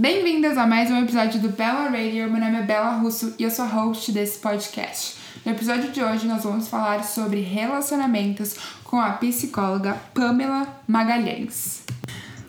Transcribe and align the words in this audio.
Bem-vindas 0.00 0.56
a 0.56 0.66
mais 0.66 0.90
um 0.90 1.02
episódio 1.02 1.38
do 1.42 1.50
Bella 1.50 1.90
Radio. 1.90 2.30
Meu 2.30 2.40
nome 2.40 2.56
é 2.56 2.62
Bela 2.62 2.92
Russo 2.92 3.34
e 3.38 3.42
eu 3.42 3.50
sou 3.50 3.66
a 3.66 3.68
host 3.68 4.10
desse 4.12 4.38
podcast. 4.38 5.16
No 5.44 5.52
episódio 5.52 5.90
de 5.90 6.02
hoje, 6.02 6.26
nós 6.26 6.42
vamos 6.42 6.68
falar 6.68 7.04
sobre 7.04 7.42
relacionamentos 7.42 8.54
com 8.82 8.98
a 8.98 9.10
psicóloga 9.10 10.00
Pamela 10.14 10.80
Magalhães. 10.88 11.82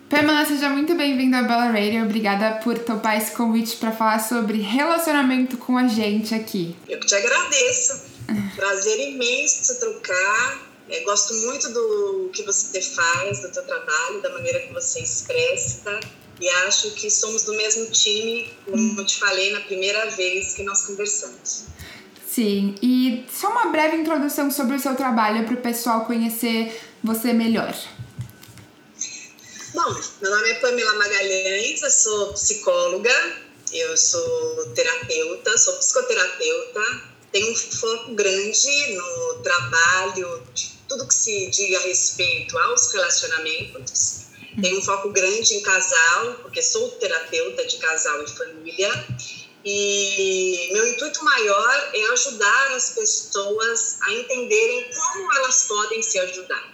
Pamela, 0.09 0.45
seja 0.45 0.69
muito 0.69 0.95
bem-vinda 0.95 1.39
ao 1.39 1.43
Bella 1.43 1.65
Radio. 1.65 2.05
Obrigada 2.05 2.53
por 2.63 2.79
topar 2.79 3.17
esse 3.17 3.35
convite 3.35 3.75
para 3.75 3.91
falar 3.91 4.19
sobre 4.19 4.61
relacionamento 4.61 5.57
com 5.57 5.77
a 5.77 5.89
gente 5.89 6.33
aqui. 6.33 6.73
Eu 6.87 7.01
que 7.01 7.07
te 7.07 7.15
agradeço. 7.15 8.05
Prazer 8.55 9.09
imenso 9.09 9.77
trocar. 9.77 10.57
Eu 10.87 11.03
gosto 11.03 11.33
muito 11.47 11.69
do 11.73 12.29
que 12.31 12.43
você 12.43 12.81
faz, 12.81 13.41
do 13.41 13.51
teu 13.51 13.63
trabalho, 13.65 14.21
da 14.21 14.29
maneira 14.29 14.61
que 14.61 14.71
você 14.71 15.01
expressa. 15.01 15.99
E 16.41 16.49
acho 16.65 16.91
que 16.91 17.09
somos 17.11 17.43
do 17.43 17.53
mesmo 17.53 17.91
time, 17.91 18.51
como 18.65 18.99
eu 18.99 19.05
te 19.05 19.19
falei 19.19 19.51
na 19.53 19.61
primeira 19.61 20.09
vez 20.09 20.55
que 20.55 20.63
nós 20.63 20.81
conversamos. 20.87 21.65
Sim, 22.27 22.75
e 22.81 23.25
só 23.31 23.49
uma 23.49 23.67
breve 23.67 23.97
introdução 23.97 24.49
sobre 24.49 24.75
o 24.75 24.79
seu 24.79 24.95
trabalho 24.95 25.45
para 25.45 25.53
o 25.53 25.61
pessoal 25.61 26.05
conhecer 26.05 26.81
você 27.03 27.31
melhor. 27.31 27.75
Bom, 29.73 30.01
meu 30.21 30.31
nome 30.31 30.49
é 30.49 30.53
Pamela 30.55 30.95
Magalhães, 30.95 31.81
eu 31.81 31.91
sou 31.91 32.33
psicóloga, 32.33 33.13
eu 33.71 33.95
sou 33.95 34.73
terapeuta, 34.73 35.57
sou 35.57 35.73
psicoterapeuta, 35.75 37.01
tenho 37.31 37.51
um 37.51 37.55
foco 37.55 38.15
grande 38.15 38.95
no 38.95 39.43
trabalho 39.43 40.43
de 40.53 40.71
tudo 40.87 41.07
que 41.07 41.13
se 41.13 41.49
diga 41.51 41.77
a 41.77 41.81
respeito 41.83 42.57
aos 42.57 42.91
relacionamentos. 42.93 44.30
Tenho 44.59 44.79
um 44.79 44.81
foco 44.81 45.09
grande 45.09 45.53
em 45.53 45.61
casal, 45.61 46.33
porque 46.41 46.61
sou 46.61 46.89
terapeuta 46.91 47.65
de 47.65 47.77
casal 47.77 48.23
e 48.23 48.29
família. 48.29 49.05
E 49.63 50.69
meu 50.73 50.87
intuito 50.89 51.23
maior 51.23 51.89
é 51.93 52.13
ajudar 52.13 52.71
as 52.75 52.89
pessoas 52.91 53.99
a 54.01 54.11
entenderem 54.11 54.89
como 54.89 55.33
elas 55.37 55.65
podem 55.67 56.01
se 56.01 56.19
ajudar. 56.19 56.71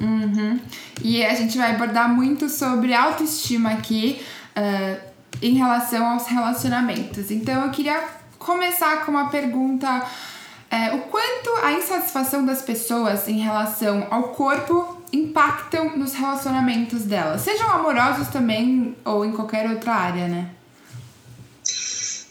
Uhum. 0.00 0.60
E 1.02 1.24
a 1.24 1.34
gente 1.34 1.56
vai 1.56 1.70
abordar 1.70 2.08
muito 2.08 2.48
sobre 2.48 2.92
autoestima 2.92 3.72
aqui 3.72 4.24
uh, 4.56 5.00
em 5.40 5.54
relação 5.54 6.06
aos 6.06 6.26
relacionamentos. 6.26 7.30
Então 7.30 7.64
eu 7.64 7.70
queria 7.70 8.02
começar 8.38 9.04
com 9.04 9.12
uma 9.12 9.30
pergunta: 9.30 9.88
uh, 9.98 10.96
o 10.96 11.02
quanto 11.02 11.50
a 11.62 11.72
insatisfação 11.72 12.44
das 12.44 12.62
pessoas 12.62 13.28
em 13.28 13.38
relação 13.38 14.08
ao 14.10 14.30
corpo 14.30 15.03
impactam 15.14 15.96
nos 15.96 16.12
relacionamentos 16.12 17.02
delas, 17.02 17.42
sejam 17.42 17.70
amorosos 17.70 18.28
também 18.28 18.96
ou 19.04 19.24
em 19.24 19.32
qualquer 19.32 19.70
outra 19.70 19.92
área, 19.92 20.28
né? 20.28 20.54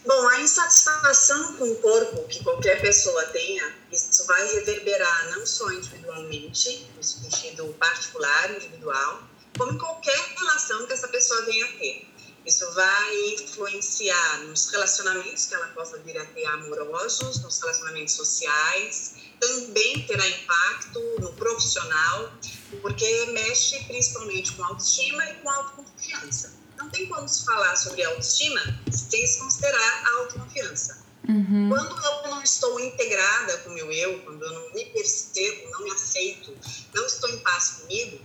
Bom, 0.06 0.28
a 0.28 0.40
insatisfação 0.40 1.54
com 1.54 1.64
o 1.64 1.76
corpo 1.76 2.28
que 2.28 2.44
qualquer 2.44 2.78
pessoa 2.82 3.24
tenha, 3.28 3.74
isso 3.90 4.26
vai 4.26 4.46
reverberar 4.54 5.30
não 5.30 5.46
só 5.46 5.70
individualmente, 5.72 6.86
no 6.94 7.02
sentido 7.02 7.74
particular, 7.78 8.50
individual, 8.54 9.22
como 9.56 9.72
em 9.72 9.78
qualquer 9.78 10.18
relação 10.38 10.86
que 10.86 10.92
essa 10.92 11.08
pessoa 11.08 11.42
venha 11.46 11.64
a 11.64 11.68
ter. 11.78 12.06
Isso 12.44 12.70
vai 12.72 13.34
influenciar 13.40 14.40
nos 14.40 14.68
relacionamentos 14.68 15.46
que 15.46 15.54
ela 15.54 15.68
possa 15.68 15.96
vir 15.98 16.18
a 16.18 16.26
ter 16.26 16.44
amorosos, 16.44 17.40
nos 17.42 17.58
relacionamentos 17.58 18.12
sociais, 18.12 19.14
também 19.46 20.06
terá 20.06 20.28
impacto 20.28 21.00
no 21.20 21.32
profissional, 21.34 22.32
porque 22.80 23.26
mexe 23.32 23.82
principalmente 23.84 24.52
com 24.52 24.64
autoestima 24.64 25.24
e 25.30 25.34
com 25.34 25.50
autoconfiança 25.50 26.64
não 26.76 26.90
tem 26.90 27.06
como 27.08 27.28
se 27.28 27.44
falar 27.44 27.76
sobre 27.76 28.04
autoestima 28.04 28.60
sem 28.90 29.26
se 29.26 29.38
considerar 29.38 30.04
a 30.04 30.20
autoconfiança. 30.20 31.04
Uhum. 31.28 31.70
Quando 31.70 32.04
eu 32.04 32.30
não 32.30 32.42
estou 32.42 32.78
integrada 32.80 33.58
com 33.58 33.70
o 33.70 33.74
meu 33.74 33.90
eu, 33.90 34.20
quando 34.20 34.44
eu 34.44 34.52
não 34.52 34.74
me 34.74 34.84
percebo, 34.86 35.70
não 35.70 35.84
me 35.84 35.90
aceito, 35.90 36.54
não 36.92 37.06
estou 37.06 37.30
em 37.30 37.38
paz 37.38 37.80
comigo, 37.80 38.20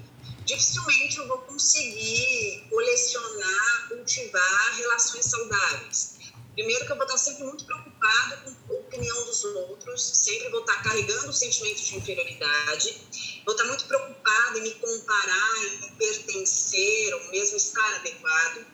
dificilmente 0.45 1.17
eu 1.17 1.27
vou 1.27 1.37
conseguir 1.39 2.65
colecionar, 2.69 3.87
cultivar 3.87 4.75
relações 4.75 5.25
saudáveis. 5.25 6.19
Primeiro 6.53 6.85
que 6.85 6.91
eu 6.91 6.97
vou 6.97 7.05
estar 7.05 7.17
sempre 7.17 7.45
muito 7.45 7.63
preocupada 7.63 8.37
com 8.37 8.53
opinião 8.99 9.25
dos 9.25 9.43
outros, 9.45 10.01
sempre 10.01 10.49
vou 10.49 10.59
estar 10.59 10.83
carregando 10.83 11.29
o 11.29 11.33
sentimento 11.33 11.81
de 11.81 11.95
inferioridade, 11.95 13.01
vou 13.45 13.55
estar 13.55 13.65
muito 13.67 13.85
preocupada 13.85 14.59
em 14.59 14.63
me 14.63 14.71
comparar, 14.75 15.63
em 15.63 15.95
pertencer, 15.95 17.13
ou 17.15 17.31
mesmo 17.31 17.57
estar 17.57 17.95
adequado. 17.95 18.65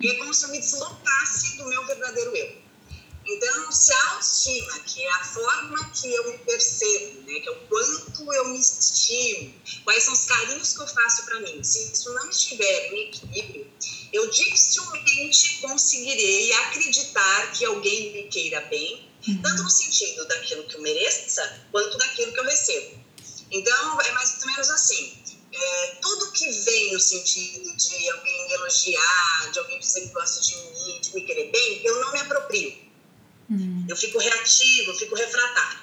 E 0.00 0.10
é 0.10 0.14
como 0.16 0.32
se 0.32 0.44
eu 0.44 0.48
me 0.48 0.58
deslocasse 0.58 1.58
do 1.58 1.66
meu 1.66 1.86
verdadeiro 1.86 2.34
eu. 2.34 2.62
Então, 3.24 3.70
se 3.70 3.92
a 3.92 4.10
autoestima, 4.10 4.80
que 4.80 5.00
é 5.00 5.10
a 5.12 5.24
forma 5.24 5.90
que 5.90 6.12
eu 6.12 6.32
me 6.32 6.38
percebo, 6.38 7.20
né, 7.20 7.38
que 7.38 7.48
é 7.48 7.52
o 7.52 7.60
quanto 7.68 8.32
eu 8.32 8.48
me 8.48 8.58
estimo, 8.58 9.54
quais 9.84 10.02
são 10.02 10.12
os 10.12 10.24
carinhos 10.24 10.72
que 10.72 10.82
eu 10.82 10.88
faço 10.88 11.24
para 11.26 11.38
mim, 11.40 11.62
se 11.62 11.92
isso 11.92 12.12
não 12.14 12.28
estiver 12.28 12.92
em 12.92 13.08
equilíbrio, 13.08 13.70
eu 14.12 14.28
dificilmente 14.28 15.60
conseguirei 15.60 16.52
acreditar 16.52 17.52
que 17.52 17.64
alguém 17.64 18.12
me 18.12 18.24
queira 18.24 18.60
bem, 18.62 19.11
uhum. 19.28 19.42
tanto 19.42 19.62
no 19.62 19.70
sentido 19.70 20.26
daquilo 20.26 20.64
que 20.64 20.74
eu 20.74 20.82
mereça, 20.82 21.66
quanto 21.70 21.96
daquilo 21.98 22.32
que 22.32 22.40
eu 22.40 22.44
recebo. 22.44 23.02
Então, 23.50 24.00
é 24.00 24.12
mais 24.12 24.38
ou 24.40 24.46
menos 24.46 24.70
assim. 24.70 25.22
É, 25.52 25.98
tudo 26.00 26.32
que 26.32 26.50
vem 26.50 26.94
no 26.94 27.00
sentido 27.00 27.76
de 27.76 28.10
alguém 28.10 28.48
me 28.48 28.54
elogiar, 28.54 29.50
de 29.52 29.58
alguém 29.58 29.78
dizer 29.78 30.00
que 30.00 30.08
gosta 30.08 30.40
de 30.40 30.56
mim, 30.56 31.00
de 31.00 31.14
me 31.14 31.26
querer 31.26 31.50
bem, 31.50 31.82
eu 31.84 32.00
não 32.00 32.12
me 32.12 32.20
aproprio. 32.20 32.74
Uhum. 33.50 33.86
Eu 33.86 33.96
fico 33.96 34.18
reativo, 34.18 34.92
eu 34.92 34.96
fico 34.96 35.14
refratário. 35.14 35.82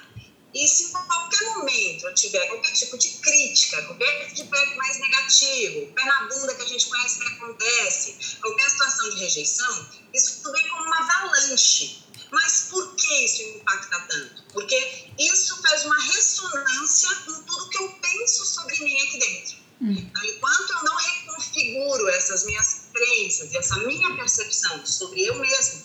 E 0.52 0.66
se 0.66 0.84
em 0.84 0.90
qualquer 0.90 1.44
momento 1.50 2.06
eu 2.06 2.14
tiver 2.14 2.44
qualquer 2.48 2.72
tipo 2.72 2.98
de 2.98 3.08
crítica, 3.18 3.80
qualquer 3.84 4.28
feedback 4.28 4.76
mais 4.76 4.98
negativo, 4.98 5.92
pé 5.92 6.04
na 6.04 6.24
bunda 6.24 6.54
que 6.56 6.62
a 6.62 6.66
gente 6.66 6.86
conhece 6.88 7.20
que 7.20 7.26
acontece, 7.26 8.36
qualquer 8.40 8.70
situação 8.70 9.10
de 9.10 9.20
rejeição, 9.20 9.88
isso 10.12 10.52
vem 10.52 10.68
como 10.68 10.82
uma 10.82 10.98
avalanche. 10.98 12.02
Mas 12.30 12.68
por 12.70 12.94
que 12.94 13.24
isso 13.24 13.42
impacta 13.42 14.00
tanto? 14.08 14.42
Porque 14.52 15.12
isso 15.18 15.60
faz 15.62 15.84
uma 15.84 15.98
ressonância 15.98 17.14
com 17.26 17.42
tudo 17.42 17.68
que 17.68 17.78
eu 17.78 17.88
penso 18.00 18.44
sobre 18.44 18.78
mim 18.84 18.96
aqui 18.96 19.18
dentro. 19.18 19.56
Hum. 19.82 19.96
Então, 19.98 20.24
enquanto 20.24 20.70
eu 20.70 20.84
não 20.84 20.96
reconfiguro 20.96 22.08
essas 22.10 22.44
minhas 22.44 22.86
crenças 22.92 23.52
e 23.52 23.56
essa 23.56 23.78
minha 23.78 24.14
percepção 24.14 24.84
sobre 24.84 25.22
eu 25.22 25.38
mesmo, 25.38 25.84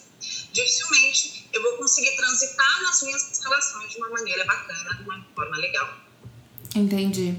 dificilmente 0.52 1.48
eu 1.54 1.62
vou 1.62 1.78
conseguir 1.78 2.16
transitar 2.18 2.82
nas 2.84 3.02
minhas 3.02 3.40
relações 3.40 3.92
de 3.92 3.98
uma 3.98 4.10
maneira 4.10 4.46
bacana, 4.46 4.96
de 4.96 5.04
uma 5.04 5.26
forma 5.34 5.58
legal. 5.58 5.98
Entendi. 6.76 7.38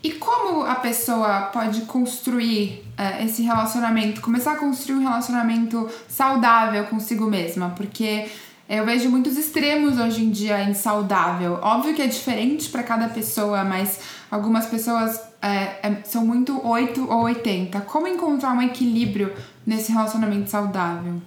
E 0.00 0.12
como 0.12 0.62
a 0.62 0.76
pessoa 0.76 1.46
pode 1.46 1.80
construir 1.82 2.84
uh, 2.96 3.24
esse 3.24 3.42
relacionamento, 3.42 4.20
começar 4.20 4.52
a 4.52 4.56
construir 4.56 4.94
um 4.94 5.02
relacionamento 5.02 5.90
saudável 6.18 6.84
consigo 6.86 7.26
mesma? 7.26 7.70
Porque 7.76 8.28
eu 8.68 8.84
vejo 8.84 9.08
muitos 9.08 9.36
extremos 9.36 9.98
hoje 9.98 10.22
em 10.24 10.30
dia 10.30 10.60
em 10.64 10.74
saudável. 10.74 11.60
Óbvio 11.62 11.94
que 11.94 12.02
é 12.02 12.08
diferente 12.08 12.68
para 12.68 12.82
cada 12.82 13.08
pessoa, 13.08 13.62
mas 13.62 14.00
algumas 14.28 14.66
pessoas 14.66 15.20
é, 15.40 15.78
é, 15.86 16.02
são 16.04 16.26
muito 16.26 16.60
8 16.66 17.08
ou 17.08 17.22
80. 17.22 17.80
Como 17.82 18.08
encontrar 18.08 18.52
um 18.52 18.60
equilíbrio 18.60 19.32
nesse 19.64 19.92
relacionamento 19.92 20.50
saudável? 20.50 21.22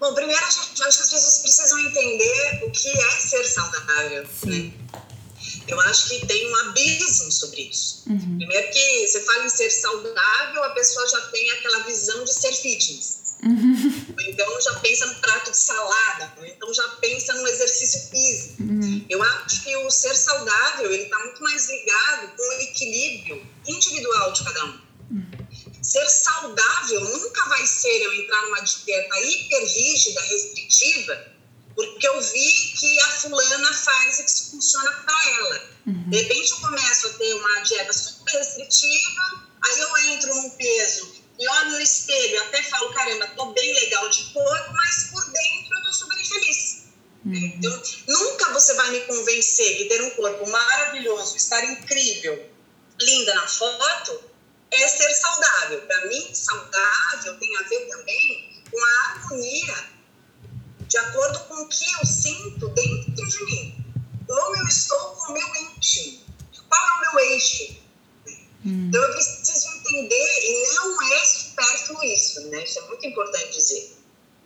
Bom, 0.00 0.14
primeiro, 0.14 0.44
acho 0.44 0.74
que 0.74 0.82
as 0.82 0.96
pessoas 0.96 1.38
precisam 1.38 1.78
entender 1.78 2.64
o 2.66 2.70
que 2.72 2.88
é 2.88 3.10
ser 3.12 3.44
saudável. 3.44 4.26
Sim. 4.26 4.50
Né? 4.50 4.72
Eu 5.68 5.80
acho 5.82 6.08
que 6.08 6.26
tem 6.26 6.50
um 6.50 6.56
abismo 6.68 7.30
sobre 7.32 7.62
isso. 7.62 8.02
Uhum. 8.08 8.36
Primeiro 8.36 8.70
que 8.72 9.06
você 9.06 9.20
fala 9.20 9.44
em 9.44 9.48
ser 9.48 9.70
saudável, 9.70 10.64
a 10.64 10.70
pessoa 10.70 11.08
já 11.08 11.20
tem 11.28 11.50
aquela 11.52 11.84
visão 11.84 12.24
de 12.24 12.34
ser 12.34 12.52
fitness. 12.52 13.23
Uhum. 13.42 14.14
Então 14.26 14.60
já 14.60 14.74
pensa 14.80 15.06
no 15.06 15.14
prato 15.16 15.50
de 15.50 15.56
salada, 15.56 16.32
então 16.44 16.72
já 16.72 16.88
pensa 17.00 17.34
no 17.34 17.46
exercício 17.46 18.10
físico. 18.10 18.62
Uhum. 18.62 19.04
Eu 19.08 19.22
acho 19.22 19.62
que 19.62 19.76
o 19.76 19.90
ser 19.90 20.14
saudável 20.14 20.92
ele 20.92 21.04
está 21.04 21.18
muito 21.18 21.42
mais 21.42 21.68
ligado 21.68 22.36
com 22.36 22.42
o 22.42 22.52
equilíbrio 22.62 23.46
individual 23.66 24.32
de 24.32 24.44
cada 24.44 24.64
um. 24.64 24.84
Ser 25.82 26.08
saudável 26.08 27.00
nunca 27.00 27.48
vai 27.50 27.66
ser 27.66 28.00
eu 28.02 28.12
entrar 28.14 28.40
numa 28.46 28.60
dieta 28.60 29.20
hiper 29.20 29.64
rígida, 29.66 30.20
restritiva, 30.22 31.34
porque 31.74 32.08
eu 32.08 32.20
vi 32.22 32.72
que 32.78 32.98
a 33.00 33.08
fulana 33.10 33.72
faz 33.74 34.18
e 34.18 34.24
que 34.24 34.30
isso 34.30 34.50
funciona 34.52 34.90
para 34.90 35.30
ela. 35.30 35.70
Uhum. 35.86 36.08
De 36.08 36.22
repente 36.22 36.52
eu 36.52 36.56
começo 36.58 37.06
a 37.06 37.10
ter 37.10 37.34
uma 37.34 37.60
dieta 37.60 37.92
super 37.92 38.32
restritiva, 38.32 39.44
aí 39.62 39.80
eu 39.80 39.98
entro 40.14 40.34
num 40.34 40.50
peso 40.50 41.23
e 41.38 41.48
olho 41.48 41.70
no 41.70 41.80
espelho, 41.80 42.42
até 42.42 42.62
falo, 42.62 42.92
caramba, 42.92 43.26
tô 43.28 43.46
bem 43.46 43.74
legal 43.74 44.08
de 44.08 44.24
corpo, 44.32 44.72
mas 44.72 45.04
por 45.10 45.24
dentro 45.32 45.78
eu 45.78 45.82
tô 45.82 45.92
super 45.92 46.20
infeliz. 46.20 46.84
Uhum. 47.24 47.34
Então, 47.34 47.82
nunca 48.06 48.52
você 48.52 48.74
vai 48.74 48.90
me 48.90 49.00
convencer 49.00 49.76
que 49.76 49.84
ter 49.86 50.02
um 50.02 50.10
corpo 50.10 50.48
maravilhoso, 50.48 51.36
estar 51.36 51.64
incrível, 51.64 52.50
linda 53.00 53.34
na 53.34 53.48
foto, 53.48 54.22
é 54.70 54.88
ser 54.88 55.12
saudável. 55.14 55.80
Para 55.82 56.06
mim, 56.06 56.34
saudável 56.34 57.38
tem 57.38 57.56
a 57.56 57.62
ver 57.62 57.88
também 57.88 58.62
com 58.70 58.78
a 58.78 59.10
harmonia, 59.10 59.88
de 60.86 60.98
acordo 60.98 61.40
com 61.44 61.54
o 61.54 61.68
que 61.68 61.84
eu 61.84 62.06
sinto 62.06 62.68
dentro 62.68 63.26
de 63.26 63.44
mim. 63.44 63.84
Como 64.26 64.56
eu 64.56 64.68
estou 64.68 64.98
com 64.98 65.32
o 65.32 65.34
meu 65.34 65.56
íntimo. 65.56 66.24
Qual 66.68 66.88
é 66.88 66.92
o 66.92 67.00
meu 67.00 67.20
eixo? 67.30 67.83
Hum. 68.64 68.88
Então, 68.88 69.02
eu 69.02 69.12
preciso 69.12 69.68
entender, 69.76 70.38
e 70.42 70.74
não 70.74 71.02
é 71.02 71.26
supérfluo 71.26 72.04
isso, 72.04 72.40
né? 72.48 72.64
Isso 72.64 72.78
é 72.78 72.82
muito 72.88 73.06
importante 73.06 73.52
dizer. 73.52 73.94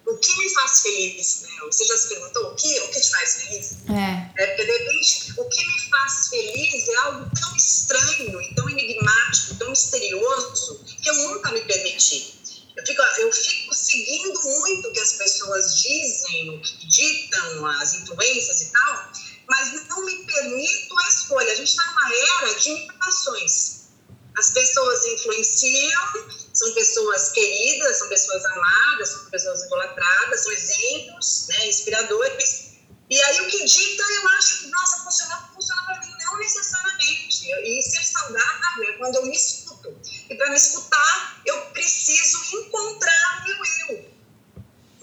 O 0.06 0.16
que 0.16 0.38
me 0.38 0.48
faz 0.54 0.80
feliz? 0.80 1.42
Né? 1.42 1.50
Você 1.66 1.84
já 1.84 1.96
se 1.96 2.08
perguntou 2.08 2.50
o 2.50 2.56
que, 2.56 2.80
o 2.80 2.88
que 2.88 3.00
te 3.00 3.10
faz 3.10 3.42
feliz? 3.42 3.72
É. 3.90 4.42
é. 4.42 4.46
Porque, 4.46 4.64
de 4.64 4.78
repente, 4.78 5.34
o 5.36 5.44
que 5.44 5.66
me 5.66 5.80
faz 5.90 6.28
feliz 6.28 6.88
é 6.88 6.96
algo 6.96 7.30
tão 7.38 7.56
estranho 7.56 8.42
e 8.42 8.54
tão 8.54 8.68
enigmático, 8.70 9.54
tão 9.56 9.70
misterioso, 9.70 10.82
que 11.02 11.10
eu 11.10 11.14
nunca 11.14 11.52
me 11.52 11.60
permiti. 11.60 12.34
Eu 12.74 12.86
fico, 12.86 13.02
eu 13.02 13.32
fico 13.32 13.74
seguindo 13.74 14.40
muito 14.42 14.88
o 14.88 14.92
que 14.92 15.00
as 15.00 15.12
pessoas 15.14 15.82
dizem, 15.82 16.50
o 16.50 16.60
que 16.62 16.86
ditam, 16.86 17.66
as 17.66 17.94
influências 17.94 18.62
e 18.62 18.72
tal, 18.72 19.12
mas 19.48 19.88
não 19.88 20.04
me 20.06 20.24
permito 20.24 20.98
a 20.98 21.08
escolha. 21.08 21.52
A 21.52 21.56
gente 21.56 21.68
está 21.68 21.84
numa 21.86 22.14
era 22.14 22.54
de 22.54 22.70
imitações 22.70 23.77
as 24.38 24.50
pessoas 24.50 25.04
influenciam, 25.06 26.02
são 26.54 26.72
pessoas 26.72 27.30
queridas, 27.30 27.98
são 27.98 28.08
pessoas 28.08 28.44
amadas, 28.44 29.08
são 29.08 29.30
pessoas 29.30 29.64
idolatradas, 29.64 30.40
são 30.40 30.52
exemplos, 30.52 31.46
né, 31.48 31.68
inspiradores. 31.68 32.68
E 33.10 33.20
aí 33.20 33.40
o 33.40 33.48
que 33.48 33.64
dita, 33.64 34.02
eu 34.02 34.28
acho 34.28 34.60
que, 34.60 34.66
nossa, 34.68 35.02
funciona, 35.02 35.50
funciona 35.54 35.82
para 35.82 36.00
mim, 36.00 36.14
não 36.24 36.38
necessariamente. 36.38 37.50
E 37.50 37.82
ser 37.82 38.04
saudável 38.04 38.84
é 38.84 38.92
quando 38.98 39.16
eu 39.16 39.26
me 39.26 39.34
escuto. 39.34 39.96
E 40.28 40.34
para 40.34 40.50
me 40.50 40.56
escutar, 40.56 41.42
eu 41.46 41.60
preciso 41.72 42.38
encontrar 42.58 43.40
o 43.40 43.44
meu 43.44 43.96
eu. 43.96 44.17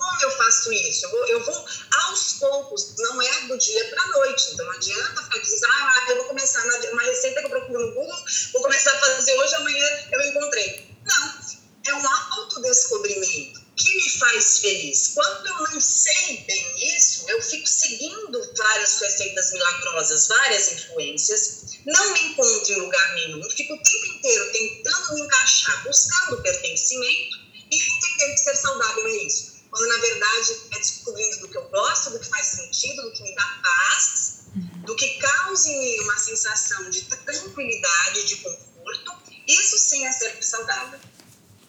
Como 0.05 0.21
eu 0.21 0.31
faço 0.37 0.71
isso? 0.71 1.05
Eu 1.05 1.11
vou, 1.11 1.27
eu 1.27 1.43
vou 1.45 1.65
aos 2.05 2.33
poucos, 2.33 2.93
não 2.99 3.21
é 3.21 3.41
do 3.47 3.57
dia 3.57 3.89
para 3.89 4.03
a 4.03 4.07
noite. 4.09 4.51
Então 4.53 4.65
não 4.65 4.73
adianta 4.73 5.23
ficar 5.23 5.39
dizendo, 5.39 5.65
ah, 5.67 6.05
eu 6.09 6.17
vou 6.17 6.25
começar 6.25 6.63
uma 6.63 7.01
receita 7.01 7.39
que 7.39 7.45
eu 7.47 7.49
procuro 7.49 7.87
no 7.87 7.93
Google, 7.95 8.25
vou 8.53 8.61
começar 8.61 8.91
a 8.91 8.99
fazer 8.99 9.35
hoje, 9.35 9.55
amanhã 9.55 9.87
eu 10.11 10.21
encontrei. 10.21 10.95
Não, 11.03 11.39
é 11.87 11.93
um 11.95 12.07
autodescobrimento 12.07 13.65
que 13.75 13.95
me 13.95 14.09
faz 14.19 14.59
feliz. 14.59 15.11
Quando 15.15 15.47
eu 15.47 15.73
não 15.73 15.81
sei 15.81 16.45
bem 16.45 16.95
isso, 16.95 17.25
eu 17.27 17.41
fico 17.41 17.67
seguindo 17.67 18.53
várias 18.55 19.01
receitas 19.01 19.53
milagrosas, 19.53 20.27
várias 20.27 20.71
influências, 20.71 21.79
não 21.83 22.13
me 22.13 22.19
encontro 22.25 22.73
em 22.73 22.79
lugar 22.79 23.13
nenhum, 23.15 23.49
fico 23.49 23.73
o 23.73 23.81
tempo 23.81 24.05
inteiro 24.05 24.51
tentando 24.51 25.15
me 25.15 25.21
encaixar, 25.21 25.83
buscando 25.83 26.41
pertencimento 26.43 27.37
e 27.71 27.75
entendendo 27.75 28.33
que 28.33 28.39
ser 28.39 28.55
saudável 28.55 29.07
é 29.07 29.17
isso 29.23 29.54
quando 29.75 29.89
na 29.89 29.97
verdade 29.97 30.53
é 30.71 30.79
descobrindo 30.79 31.39
do 31.39 31.49
que 31.49 31.57
eu 31.57 31.67
gosto, 31.67 32.11
do 32.11 32.19
que 32.19 32.29
faz 32.29 32.45
sentido, 32.45 33.01
do 33.01 33.11
que 33.11 33.23
me 33.23 33.35
dá 33.35 33.59
paz, 33.61 34.43
do 34.85 34.95
que 34.95 35.17
causa 35.17 35.69
em 35.69 35.79
mim 35.79 35.99
uma 36.01 36.17
sensação 36.17 36.89
de 36.89 37.01
tranquilidade, 37.01 38.23
de 38.25 38.37
conforto, 38.37 39.17
isso 39.45 39.77
sim 39.77 40.05
é 40.05 40.11
ser 40.13 40.41
saudável. 40.41 40.97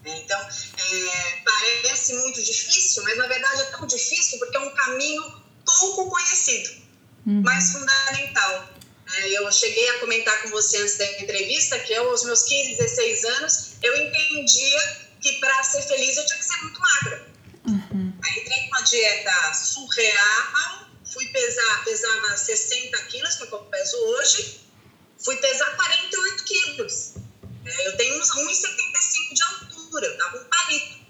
É, 0.04 0.18
então, 0.18 0.40
é, 0.40 1.42
parece 1.44 2.14
muito 2.14 2.40
difícil, 2.40 3.02
mas 3.02 3.18
na 3.18 3.26
verdade 3.26 3.62
é 3.62 3.64
tão 3.64 3.84
difícil 3.88 4.38
porque 4.38 4.56
é 4.56 4.60
um 4.60 4.70
caminho 4.70 5.42
pouco 5.64 6.08
conhecido, 6.08 6.70
uhum. 7.26 7.42
mas 7.42 7.72
fundamental. 7.72 8.68
É, 9.14 9.28
eu 9.30 9.50
cheguei 9.50 9.88
a 9.90 9.98
comentar 9.98 10.42
com 10.42 10.50
você 10.50 10.78
antes 10.78 10.96
da 10.96 11.20
entrevista 11.20 11.76
que 11.80 11.92
eu, 11.92 12.08
aos 12.08 12.22
meus 12.22 12.44
15, 12.44 12.76
16 12.76 13.24
anos, 13.24 13.70
eu 13.82 13.96
entendia 13.96 15.06
que 15.20 15.32
para 15.40 15.64
ser 15.64 15.82
feliz 15.82 16.16
eu 16.16 16.26
tinha 16.26 16.38
que 16.38 16.44
ser 16.44 16.62
muito 16.62 16.80
magra. 16.80 17.35
Entrei 18.36 18.60
com 18.62 18.66
uma 18.68 18.82
dieta 18.82 19.54
surreal, 19.54 20.90
fui 21.12 21.26
pesar, 21.28 21.84
pesava 21.84 22.36
60 22.36 23.02
quilos, 23.04 23.36
que 23.36 23.42
é 23.42 23.46
o 23.46 23.48
que 23.48 23.54
eu 23.54 23.58
peso 23.64 23.96
hoje, 23.96 24.60
fui 25.24 25.36
pesar 25.36 25.74
48 25.76 26.44
quilos. 26.44 27.14
É, 27.64 27.88
eu 27.88 27.96
tenho 27.96 28.20
uns 28.20 28.30
1,75 28.30 29.34
de 29.34 29.42
altura, 29.42 30.06
eu 30.06 30.18
tava 30.18 30.38
um 30.38 30.44
palito. 30.44 31.06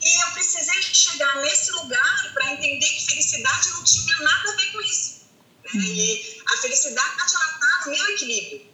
E 0.00 0.22
eu 0.22 0.30
precisei 0.32 0.82
chegar 0.82 1.36
nesse 1.42 1.72
lugar 1.72 2.32
para 2.32 2.52
entender 2.52 2.86
que 2.86 3.06
felicidade 3.06 3.70
não 3.70 3.84
tinha 3.84 4.16
nada 4.18 4.52
a 4.52 4.56
ver 4.56 4.72
com 4.72 4.80
isso. 4.80 5.22
Né? 5.74 5.82
E 5.82 6.42
a 6.46 6.56
felicidade, 6.58 7.34
ela 7.34 7.58
tá 7.58 7.82
no 7.86 7.90
meu 7.92 8.10
equilíbrio. 8.10 8.66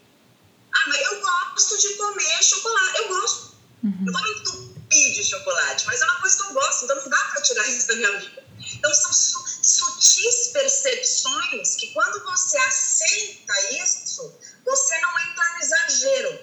Ah, 0.74 0.88
mas 0.88 1.00
eu 1.00 1.20
gosto 1.20 1.78
de 1.78 1.94
comer 1.94 2.42
chocolate. 2.42 2.98
Eu 2.98 3.08
gosto. 3.08 3.54
Uhum. 3.84 4.04
Eu 4.06 4.12
vou 4.12 4.22
me 4.22 4.73
de 4.94 5.24
chocolate, 5.24 5.86
mas 5.86 6.00
é 6.00 6.04
uma 6.04 6.20
coisa 6.20 6.36
que 6.36 6.42
eu 6.42 6.52
gosto, 6.52 6.84
então 6.84 6.96
não 6.96 7.08
dá 7.08 7.16
para 7.16 7.42
tirar 7.42 7.68
isso 7.68 7.88
da 7.88 7.96
minha 7.96 8.18
vida. 8.18 8.44
Então 8.78 8.94
são 8.94 9.12
su 9.12 9.44
sutis 9.64 10.48
percepções 10.52 11.76
que 11.76 11.86
quando 11.94 12.22
você 12.24 12.58
aceita 12.58 13.54
isso, 13.82 14.38
você 14.64 15.00
não 15.00 15.10
entra 15.20 15.44
no 15.52 15.58
exagero. 15.60 16.38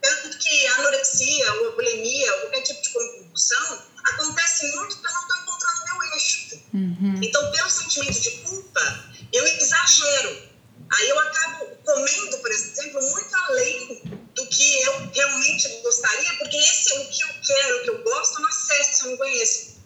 Tanto 0.00 0.38
que 0.38 0.66
a 0.66 0.74
anorexia, 0.76 1.52
ou 1.54 1.68
a 1.68 1.72
bulimia, 1.72 2.32
qualquer 2.40 2.62
tipo 2.62 2.82
de 2.82 2.88
compulsão, 2.90 3.82
acontece 4.04 4.66
muito 4.74 4.96
porque 4.96 5.08
eu 5.08 5.12
não 5.12 5.22
estou 5.22 5.36
encontrando 5.36 5.84
meu 5.84 6.02
eixo. 6.14 6.62
Uhum. 6.74 7.20
Então, 7.22 7.52
pelo 7.52 7.70
sentimento 7.70 8.20
de 8.20 8.30
culpa, 8.38 9.14
eu 9.32 9.46
exagero. 9.46 10.50
Aí 10.92 11.08
eu 11.08 11.18
acabo 11.20 11.66
comendo, 11.84 12.38
por 12.38 12.50
exemplo, 12.50 13.00
muito 13.10 13.36
além 13.36 14.02
do 14.34 14.46
que 14.48 14.82
eu 14.82 15.10
realmente 15.12 15.68
gostaria, 15.82 16.38
porque 16.38 16.56
esse 16.56 16.92
é 16.92 17.00
o 17.00 17.08
que 17.08 17.22
eu 17.22 17.28
quero, 17.46 17.76
o 17.76 17.82
que 17.82 17.90
eu 17.90 18.02
gosto, 18.02 18.34
eu 18.34 18.40
não 18.40 18.48
acesso, 18.48 19.04
eu 19.04 19.10
não 19.10 19.16
conheço. 19.18 19.82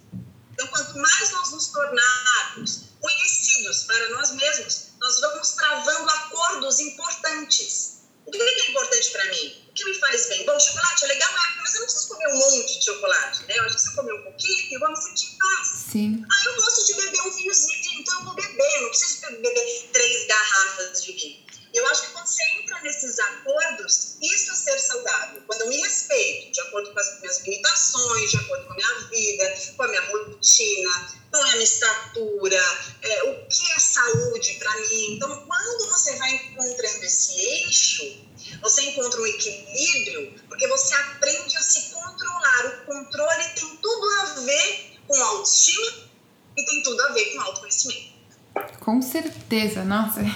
Então, 0.52 0.66
quanto 0.68 0.98
mais 0.98 1.30
nós 1.32 1.50
nos 1.52 1.68
tornarmos 1.68 2.84
conhecidos 3.00 3.84
para 3.84 4.08
nós 4.10 4.30
mesmos, 4.32 4.86
nós 4.98 5.20
vamos 5.20 5.50
travando 5.50 6.10
acordos 6.10 6.80
importantes. 6.80 7.96
O 8.24 8.30
que 8.30 8.40
é 8.40 8.70
importante 8.70 9.10
para 9.10 9.24
mim? 9.26 9.64
O 9.68 9.72
que 9.72 9.84
me 9.84 9.94
faz 10.00 10.28
bem? 10.28 10.44
Bom, 10.46 10.58
chocolate 10.58 11.04
é 11.04 11.08
legal, 11.08 11.30
é, 11.30 11.60
mas 11.60 11.74
eu 11.74 11.80
não 11.80 11.86
preciso 11.86 12.08
comer 12.08 12.28
um 12.28 12.38
monte 12.38 12.78
de 12.78 12.84
chocolate, 12.84 13.44
né? 13.44 13.58
Eu 13.58 13.64
acho 13.64 13.76
que 13.76 13.82
se 13.82 13.88
eu 13.88 13.94
comer 13.94 14.12
um 14.14 14.22
pouquinho, 14.22 14.72
eu 14.72 14.80
vou 14.80 14.88
me 14.88 14.96
sentir 14.96 15.26
em 15.26 15.38
paz. 15.38 15.68
Sim. 15.92 16.24
Ah, 16.28 16.42
eu 16.46 16.56
gosto 16.56 16.86
de 16.86 16.94
beber 16.94 17.20
um 17.20 17.30
vinhozinho, 17.30 18.00
então 18.00 18.18
eu 18.18 18.24
vou 18.24 18.34
beber, 18.34 18.76
eu 18.76 18.82
não 18.82 18.88
preciso 18.88 19.20
beber 19.20 19.88
três 19.92 20.26
garrafas 20.26 21.04
de 21.04 21.12
vinho. 21.12 21.46
Eu 21.76 21.86
acho 21.88 22.06
que 22.06 22.12
quando 22.12 22.26
você 22.26 22.42
entra 22.58 22.80
nesses 22.80 23.18
acordos, 23.18 24.16
isso 24.22 24.50
é 24.50 24.54
ser 24.54 24.78
saudável. 24.78 25.42
Quando 25.46 25.60
eu 25.60 25.68
me 25.68 25.76
respeito, 25.76 26.50
de 26.50 26.60
acordo 26.62 26.90
com 26.90 26.98
as 26.98 27.20
minhas 27.20 27.40
limitações, 27.42 28.30
de 28.30 28.36
acordo 28.38 28.66
com 28.66 28.72
a 28.72 28.76
minha 28.76 28.94
vida, 29.10 29.54
com 29.76 29.82
a 29.82 29.88
minha 29.88 30.00
rotina, 30.00 31.18
com 31.30 31.36
a 31.36 31.52
minha 31.52 31.62
estatura, 31.62 32.62
é, 33.02 33.22
o 33.24 33.46
que 33.46 33.72
é 33.72 33.78
saúde 33.78 34.54
para 34.54 34.74
mim. 34.88 35.16
Então, 35.16 35.46
quando 35.46 35.88
você 35.90 36.16
vai 36.16 36.34
encontrando 36.34 37.04
esse 37.04 37.38
eixo, 37.38 38.24
você 38.62 38.82
encontra 38.82 39.20
um 39.20 39.26
equilíbrio, 39.26 40.32
porque 40.48 40.66
você 40.68 40.94
aprende 40.94 41.58
a 41.58 41.62
se 41.62 41.90
controlar. 41.90 42.66
O 42.66 42.86
controle 42.86 43.44
tem 43.54 43.76
tudo 43.76 44.10
a 44.20 44.24
ver 44.40 44.98
com 45.06 45.22
autoestima 45.22 46.08
e 46.56 46.64
tem 46.64 46.82
tudo 46.82 47.02
a 47.02 47.08
ver 47.12 47.34
com 47.34 47.40
autoconhecimento. 47.42 48.16
Com 48.80 49.02
certeza, 49.02 49.75
nossa. 49.86 50.20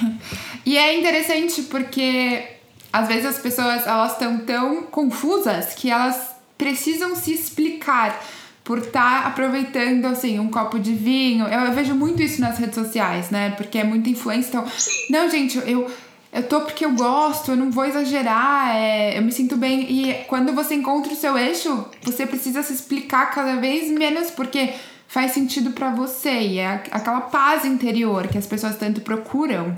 E 0.67 0.77
é 0.77 0.99
interessante 0.99 1.63
porque 1.63 2.45
às 2.93 3.09
vezes 3.09 3.25
as 3.25 3.39
pessoas 3.39 3.87
elas 3.87 4.13
estão 4.13 4.39
tão 4.41 4.83
confusas 4.83 5.75
que 5.75 5.91
elas 5.91 6.35
precisam 6.59 7.17
se 7.17 7.33
explicar 7.33 8.23
por 8.63 8.79
estar 8.79 9.23
tá 9.23 9.29
aproveitando 9.29 10.05
assim 10.05 10.39
um 10.39 10.51
copo 10.51 10.79
de 10.79 10.93
vinho. 10.93 11.47
Eu, 11.47 11.61
eu, 11.61 11.73
vejo 11.73 11.95
muito 11.95 12.23
isso 12.23 12.41
nas 12.41 12.59
redes 12.59 12.75
sociais, 12.75 13.31
né? 13.31 13.51
Porque 13.57 13.79
é 13.79 13.85
muita 13.85 14.11
influência. 14.11 14.49
Então, 14.51 14.65
não, 15.09 15.31
gente, 15.31 15.57
eu 15.67 15.91
eu 16.33 16.45
tô 16.45 16.61
porque 16.61 16.85
eu 16.85 16.93
gosto, 16.93 17.51
eu 17.51 17.57
não 17.57 17.73
vou 17.73 17.85
exagerar, 17.85 18.77
é, 18.77 19.19
eu 19.19 19.23
me 19.23 19.33
sinto 19.33 19.57
bem. 19.57 19.91
E 19.91 20.25
quando 20.29 20.53
você 20.53 20.75
encontra 20.75 21.13
o 21.13 21.17
seu 21.17 21.37
eixo, 21.37 21.87
você 22.03 22.25
precisa 22.25 22.63
se 22.63 22.73
explicar 22.73 23.33
cada 23.35 23.57
vez 23.57 23.91
menos 23.91 24.31
porque 24.31 24.73
faz 25.11 25.35
sentido 25.35 25.73
para 25.73 25.93
você 25.93 26.31
e 26.31 26.59
é 26.59 26.69
aquela 26.93 27.23
paz 27.23 27.65
interior 27.65 28.29
que 28.29 28.39
as 28.39 28.47
pessoas 28.47 28.77
tanto 28.77 29.01
procuram. 29.01 29.77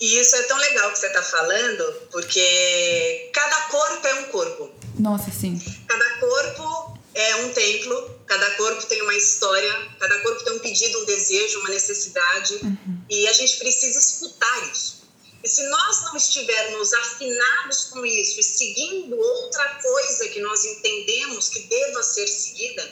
E 0.00 0.20
isso 0.20 0.34
é 0.34 0.42
tão 0.42 0.56
legal 0.56 0.90
que 0.90 0.98
você 0.98 1.06
está 1.06 1.22
falando, 1.22 1.92
porque 2.10 3.30
cada 3.32 3.60
corpo 3.66 4.06
é 4.06 4.14
um 4.14 4.24
corpo. 4.24 4.70
Nossa, 4.98 5.30
sim. 5.30 5.60
Cada 5.86 6.18
corpo 6.18 6.98
é 7.14 7.36
um 7.36 7.52
templo, 7.52 8.10
cada 8.26 8.50
corpo 8.52 8.84
tem 8.86 9.00
uma 9.02 9.14
história, 9.14 9.88
cada 10.00 10.18
corpo 10.20 10.42
tem 10.42 10.54
um 10.54 10.58
pedido, 10.58 10.98
um 11.00 11.04
desejo, 11.04 11.60
uma 11.60 11.68
necessidade, 11.68 12.54
uhum. 12.62 12.98
e 13.08 13.28
a 13.28 13.32
gente 13.32 13.58
precisa 13.58 13.98
escutar 13.98 14.70
isso. 14.72 14.99
E 15.42 15.48
se 15.48 15.62
nós 15.68 16.02
não 16.04 16.16
estivermos 16.16 16.92
afinados 16.92 17.84
com 17.84 18.04
isso 18.04 18.40
e 18.40 18.42
seguindo 18.42 19.16
outra 19.16 19.80
coisa 19.82 20.28
que 20.28 20.40
nós 20.40 20.64
entendemos 20.64 21.48
que 21.48 21.60
deva 21.60 22.02
ser 22.02 22.26
seguida, 22.26 22.82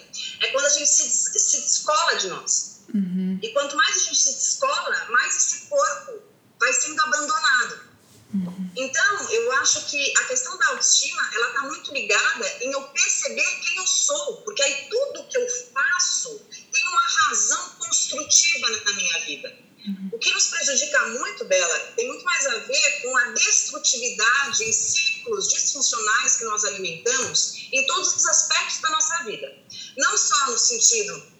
é 0.40 0.46
quando 0.48 0.64
a 0.64 0.70
gente 0.70 0.88
se, 0.88 1.38
se 1.38 1.60
descola 1.60 2.14
de 2.14 2.28
nós. 2.28 2.80
Uhum. 2.94 3.38
E 3.42 3.52
quanto 3.52 3.76
mais 3.76 3.96
a 3.96 4.00
gente 4.00 4.18
se 4.18 4.34
descola, 4.34 5.06
mais 5.10 5.36
esse 5.36 5.66
corpo 5.66 6.22
vai 6.58 6.72
sendo 6.72 7.00
abandonado. 7.02 7.88
Uhum. 8.34 8.70
Então, 8.76 9.30
eu 9.30 9.52
acho 9.52 9.86
que 9.86 10.18
a 10.18 10.24
questão 10.24 10.56
da 10.58 10.66
autoestima, 10.68 11.30
ela 11.34 11.48
está 11.48 11.62
muito 11.62 11.92
ligada 11.92 12.48
em 12.62 12.72
eu 12.72 12.82
perceber 12.82 13.60
quem 13.62 13.76
eu 13.76 13.86
sou, 13.86 14.42
porque 14.42 14.62
aí 14.62 14.88
tudo 14.88 15.28
que 15.28 15.38
eu 15.38 15.46
faço 15.72 16.38
tem 16.50 16.88
uma 16.88 17.08
razão 17.26 17.70
construtiva 17.78 18.70
na 18.84 18.92
minha 18.92 19.18
vida. 19.20 19.67
O 20.12 20.18
que 20.18 20.32
nos 20.32 20.48
prejudica 20.48 21.06
muito, 21.08 21.44
Bela, 21.44 21.78
tem 21.96 22.06
muito 22.08 22.24
mais 22.24 22.46
a 22.46 22.58
ver 22.58 23.02
com 23.02 23.16
a 23.16 23.24
destrutividade 23.32 24.64
em 24.64 24.72
ciclos 24.72 25.48
disfuncionais 25.48 26.36
que 26.36 26.44
nós 26.44 26.64
alimentamos 26.64 27.68
em 27.72 27.86
todos 27.86 28.14
os 28.14 28.26
aspectos 28.26 28.80
da 28.80 28.90
nossa 28.90 29.24
vida. 29.24 29.54
Não 29.96 30.16
só 30.16 30.50
no 30.50 30.58
sentido 30.58 31.38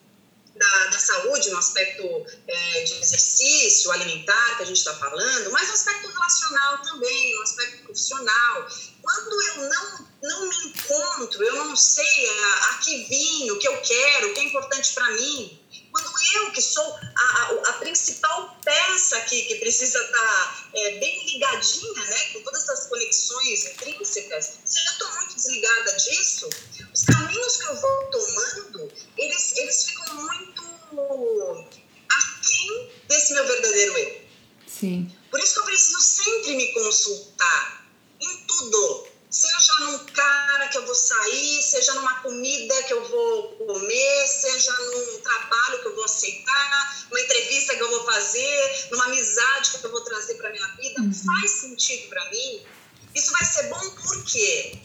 da, 0.59 0.87
da 0.87 0.99
saúde, 0.99 1.51
no 1.51 1.59
aspecto 1.59 2.27
é, 2.47 2.83
de 2.83 2.95
exercício 2.95 3.91
alimentar 3.93 4.57
que 4.57 4.63
a 4.65 4.67
gente 4.67 4.79
está 4.79 4.95
falando, 4.95 5.51
mas 5.51 5.69
no 5.69 5.75
aspecto 5.75 6.09
relacional 6.09 6.83
também, 6.83 7.35
no 7.37 7.43
aspecto 7.43 7.85
profissional. 7.85 8.69
Quando 9.01 9.43
eu 9.43 9.69
não, 9.69 10.09
não 10.23 10.49
me 10.49 10.57
encontro, 10.69 11.43
eu 11.43 11.65
não 11.65 11.77
sei 11.77 12.29
a, 12.29 12.71
a 12.71 12.79
que 12.79 13.05
vim, 13.05 13.51
o 13.51 13.59
que 13.59 13.69
eu 13.69 13.81
quero, 13.81 14.31
o 14.31 14.35
que 14.35 14.41
é 14.41 14.45
importante 14.45 14.93
para 14.93 15.11
mim, 15.13 15.59
quando 15.93 16.11
eu, 16.35 16.53
que 16.53 16.63
sou 16.63 16.85
a, 16.85 17.23
a, 17.23 17.71
a, 17.71 17.73
principal 17.75 18.59
peça 18.65 19.17
aqui, 19.19 19.43
que 19.43 19.57
precisa 19.57 19.99
estar 19.99 20.19
tá, 20.19 20.71
é, 20.75 20.99
bem 20.99 21.27
ligadinha, 21.27 22.05
né, 22.05 22.25
com 22.33 22.43
todas 22.43 22.69
as 22.69 22.87
conexões 22.87 23.67
intrínsecas, 23.67 24.59
se 24.65 24.79
eu 24.79 24.93
estou 24.93 25.11
muito 25.13 25.35
desligada 25.35 25.93
disso, 25.97 26.49
os 26.93 27.05
caminhos 27.05 27.57
que 27.57 27.67
eu 27.67 27.77
vou 27.81 28.11
tomando, 28.11 28.93
eles, 29.17 29.57
eles 29.57 29.85
ficam 29.85 30.15
muito 30.15 31.69
aquém 32.11 32.93
desse 33.09 33.33
meu 33.35 33.47
verdadeiro 33.47 33.99
eu. 33.99 34.29
Sim. 34.67 35.13
Por 35.31 35.41
isso 35.41 35.55
que 35.55 35.61
eu 35.61 35.65
preciso 35.65 36.01
sempre 36.01 36.57
me 36.57 36.73
consultar 36.73 37.87
em 38.21 38.47
tudo. 38.47 39.08
Seja 39.31 39.73
num 39.81 39.99
cara 40.07 40.69
que 40.69 40.79
eu 40.79 40.87
vou 40.87 40.95
sair, 40.95 41.63
seja 41.63 41.93
numa 41.95 42.21
comida 42.21 42.83
que 42.85 42.95
eu 42.95 43.09
vou 43.09 43.57
comer, 43.57 44.27
seja 44.27 44.73
num 44.73 45.21
trabalho 45.21 45.83
que 45.83 45.89
eu 45.89 45.95
vou 45.95 46.05
aceitar, 46.05 47.07
uma 47.11 47.21
entrevista 47.21 47.77
que 47.77 47.83
eu 47.83 47.91
vou 47.91 48.05
fazer, 48.07 48.89
numa 48.91 49.05
amizade 49.05 49.79
que 49.79 49.85
eu 49.85 49.91
vou 49.91 50.01
trazer 50.01 50.35
para 50.37 50.51
minha 50.51 50.67
vida, 50.77 51.03
uhum. 51.03 51.13
faz 51.13 51.51
sentido 51.51 52.09
para 52.09 52.25
mim. 52.31 52.67
Isso 53.15 53.31
vai 53.33 53.45
ser 53.45 53.65
bom 53.65 53.91
por 53.91 54.25
quê? 54.25 54.79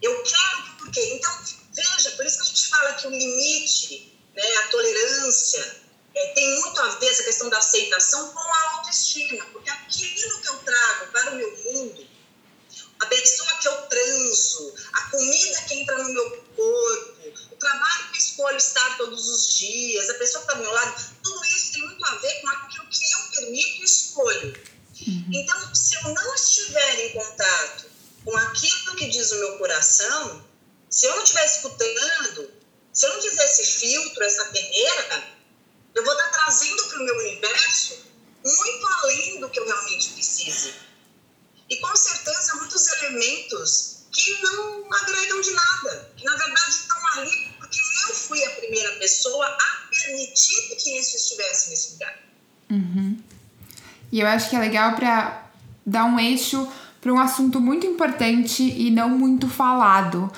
Eu 0.00 0.22
quero 0.22 0.76
por 0.78 0.90
quê? 0.90 1.12
Então, 1.14 1.44
veja, 1.74 2.10
por 2.12 2.24
isso 2.24 2.38
que 2.38 2.42
a 2.42 2.46
gente 2.46 2.68
fala 2.68 2.94
que 2.94 3.06
o 3.06 3.10
limite, 3.10 4.18
né, 4.34 4.56
a 4.64 4.68
tolerância, 4.68 5.76
é, 6.14 6.26
tem 6.28 6.58
muito 6.58 6.80
a 6.80 6.88
ver 6.96 7.06
essa 7.06 7.22
questão 7.22 7.50
da 7.50 7.58
aceitação 7.58 8.32
com 8.32 8.38
a 8.38 8.70
autoestima, 8.76 9.44
porque 9.52 9.68
aquilo 9.68 10.40
que 10.40 10.48
eu 10.48 10.56
trago 10.60 11.12
para 11.12 11.32
o 11.32 11.34
meu 11.36 11.50
mundo 11.64 12.19
a 13.00 13.06
pessoa 13.06 13.54
que 13.58 13.68
eu 13.68 13.76
transo, 13.82 14.74
a 14.92 15.10
comida 15.10 15.62
que 15.62 15.74
entra 15.74 15.98
no 16.02 16.12
meu 16.12 16.30
corpo, 16.54 17.32
o 17.50 17.56
trabalho 17.56 18.10
que 18.10 18.16
eu 18.16 18.20
escolho 18.20 18.56
estar 18.56 18.96
todos 18.96 19.28
os 19.28 19.54
dias, 19.54 20.10
a 20.10 20.14
pessoa 20.14 20.44
que 20.44 20.50
está 20.50 20.58
do 20.58 20.62
meu 20.62 20.72
lado, 20.72 21.14
tudo 21.22 21.44
isso 21.46 21.72
tem 21.72 21.82
muito 21.82 22.04
a 22.04 22.14
ver 22.16 22.40
com 22.40 22.48
aquilo 22.48 22.86
que 22.88 23.12
eu 23.12 23.20
permito 23.30 23.80
e 23.80 23.84
escolho. 23.84 24.62
Uhum. 25.06 25.30
Então, 25.32 25.74
se 25.74 25.94
eu 25.94 26.02
não 26.02 26.34
estiver 26.34 27.06
em 27.06 27.12
contato 27.12 27.86
com 28.24 28.36
aquilo 28.36 28.96
que 28.96 29.08
diz 29.08 29.32
o 29.32 29.36
meu 29.36 29.58
coração, 29.58 30.44
se 30.90 31.06
eu 31.06 31.16
não 31.16 31.22
estiver 31.22 31.46
escutando, 31.46 32.50
se 32.92 33.06
eu 33.06 33.14
não 33.14 33.22
fizer 33.22 33.44
esse 33.44 33.64
filtro, 33.64 34.24
essa 34.24 34.44
peneira, 34.46 35.28
eu 35.94 36.04
vou 36.04 36.12
estar 36.12 36.28
trazendo 36.30 36.84
para 36.86 36.98
o 36.98 37.04
meu 37.04 37.16
universo 37.16 38.10
muito 38.44 38.86
além 38.86 39.40
do 39.40 39.48
que 39.48 39.58
eu 39.58 39.66
realmente 39.66 40.10
precise. 40.10 40.74
E 41.70 41.76
com 41.76 41.96
certeza 41.96 42.56
muitos 42.56 42.86
elementos 42.94 44.00
que 44.12 44.42
não 44.42 44.92
agregam 44.92 45.40
de 45.40 45.52
nada, 45.52 46.12
que 46.16 46.24
na 46.24 46.36
verdade 46.36 46.70
estão 46.70 46.98
ali 47.14 47.50
porque 47.58 47.78
eu 48.08 48.14
fui 48.14 48.44
a 48.44 48.50
primeira 48.50 48.90
pessoa 48.98 49.46
a 49.46 49.88
permitir 49.88 50.76
que 50.76 50.98
isso 50.98 51.16
estivesse 51.16 51.70
nesse 51.70 51.92
lugar. 51.92 52.18
Uhum. 52.70 53.18
E 54.10 54.20
eu 54.20 54.26
acho 54.26 54.50
que 54.50 54.56
é 54.56 54.58
legal 54.58 54.96
para 54.96 55.44
dar 55.86 56.04
um 56.04 56.18
eixo 56.18 56.68
para 57.00 57.12
um 57.12 57.18
assunto 57.18 57.60
muito 57.60 57.86
importante 57.86 58.62
e 58.62 58.90
não 58.90 59.08
muito 59.08 59.48
falado. 59.48 60.30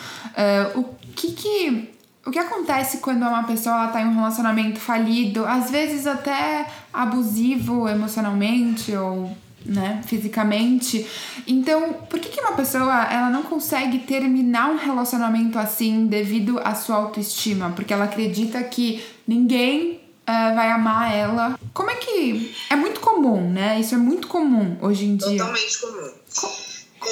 Uh, 0.74 0.80
o 0.80 0.84
que 1.14 1.32
que 1.32 1.92
o 2.24 2.30
que 2.30 2.38
acontece 2.38 2.98
quando 2.98 3.22
uma 3.22 3.42
pessoa 3.44 3.86
está 3.86 4.00
em 4.00 4.06
um 4.06 4.14
relacionamento 4.14 4.78
falido, 4.78 5.44
às 5.44 5.70
vezes 5.70 6.06
até 6.06 6.70
abusivo 6.92 7.88
emocionalmente 7.88 8.94
ou 8.94 9.36
né, 9.64 10.02
fisicamente. 10.06 11.06
Então, 11.46 11.92
por 12.08 12.18
que, 12.20 12.28
que 12.28 12.40
uma 12.40 12.52
pessoa 12.52 13.04
ela 13.04 13.30
não 13.30 13.42
consegue 13.42 14.00
terminar 14.00 14.70
um 14.70 14.76
relacionamento 14.76 15.58
assim 15.58 16.06
devido 16.06 16.58
à 16.58 16.74
sua 16.74 16.96
autoestima? 16.96 17.70
Porque 17.70 17.92
ela 17.92 18.04
acredita 18.04 18.62
que 18.62 19.04
ninguém 19.26 20.00
uh, 20.22 20.54
vai 20.54 20.70
amar 20.70 21.14
ela. 21.14 21.58
Como 21.72 21.90
é 21.90 21.94
que. 21.94 22.54
É 22.70 22.76
muito 22.76 23.00
comum, 23.00 23.50
né? 23.50 23.80
Isso 23.80 23.94
é 23.94 23.98
muito 23.98 24.28
comum 24.28 24.76
hoje 24.80 25.04
em 25.04 25.16
dia. 25.16 25.38
Totalmente 25.38 25.78
comum. 25.80 26.10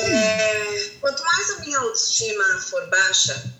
É, 0.02 0.90
quanto 1.00 1.22
mais 1.24 1.50
a 1.50 1.60
minha 1.64 1.78
autoestima 1.78 2.44
for 2.60 2.88
baixa, 2.88 3.59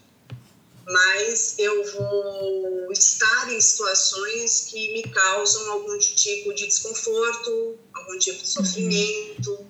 mais 0.91 1.55
eu 1.59 1.85
vou 1.93 2.93
estar 2.93 3.53
em 3.53 3.61
situações 3.61 4.67
que 4.69 4.93
me 4.93 5.03
causam 5.05 5.71
algum 5.71 5.99
tipo 5.99 6.53
de 6.53 6.67
desconforto, 6.67 7.79
algum 7.95 8.19
tipo 8.19 8.43
de 8.43 8.49
sofrimento, 8.49 9.67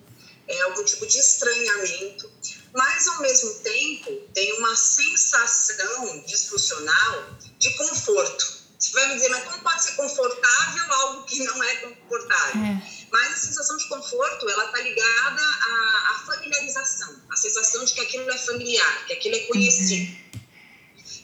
é, 0.48 0.60
algum 0.62 0.84
tipo 0.84 1.06
de 1.06 1.18
estranhamento, 1.18 2.30
mas 2.74 3.06
ao 3.08 3.20
mesmo 3.20 3.54
tempo 3.60 4.10
tem 4.32 4.58
uma 4.58 4.74
sensação 4.74 6.24
disfuncional 6.26 7.38
de 7.58 7.70
conforto. 7.74 8.60
Você 8.78 8.92
vai 8.92 9.08
me 9.08 9.14
dizer, 9.16 9.28
mas 9.28 9.44
como 9.44 9.62
pode 9.62 9.82
ser 9.82 9.92
confortável 9.92 10.92
algo 10.94 11.24
que 11.24 11.44
não 11.44 11.62
é 11.62 11.76
confortável? 11.76 12.62
É. 12.62 12.82
Mas 13.12 13.32
a 13.32 13.36
sensação 13.36 13.76
de 13.76 13.86
conforto, 13.88 14.48
ela 14.48 14.64
está 14.64 14.80
ligada 14.80 15.42
à, 15.42 16.14
à, 16.14 16.22
familiarização, 16.26 17.20
à 17.28 17.36
sensação 17.36 17.84
de 17.84 17.92
que 17.92 18.00
aquilo 18.00 18.30
é 18.30 18.38
familiar, 18.38 19.06
que 19.06 19.12
aquilo 19.12 19.36
é 19.36 19.40
conhecido. 19.40 20.10
Uhum. 20.10 20.39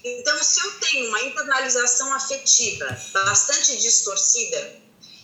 Então, 0.09 0.41
se 0.41 0.61
eu 0.61 0.71
tenho 0.79 1.09
uma 1.09 1.21
internalização 1.23 2.13
afetiva 2.15 2.87
bastante 3.13 3.77
distorcida, 3.79 4.81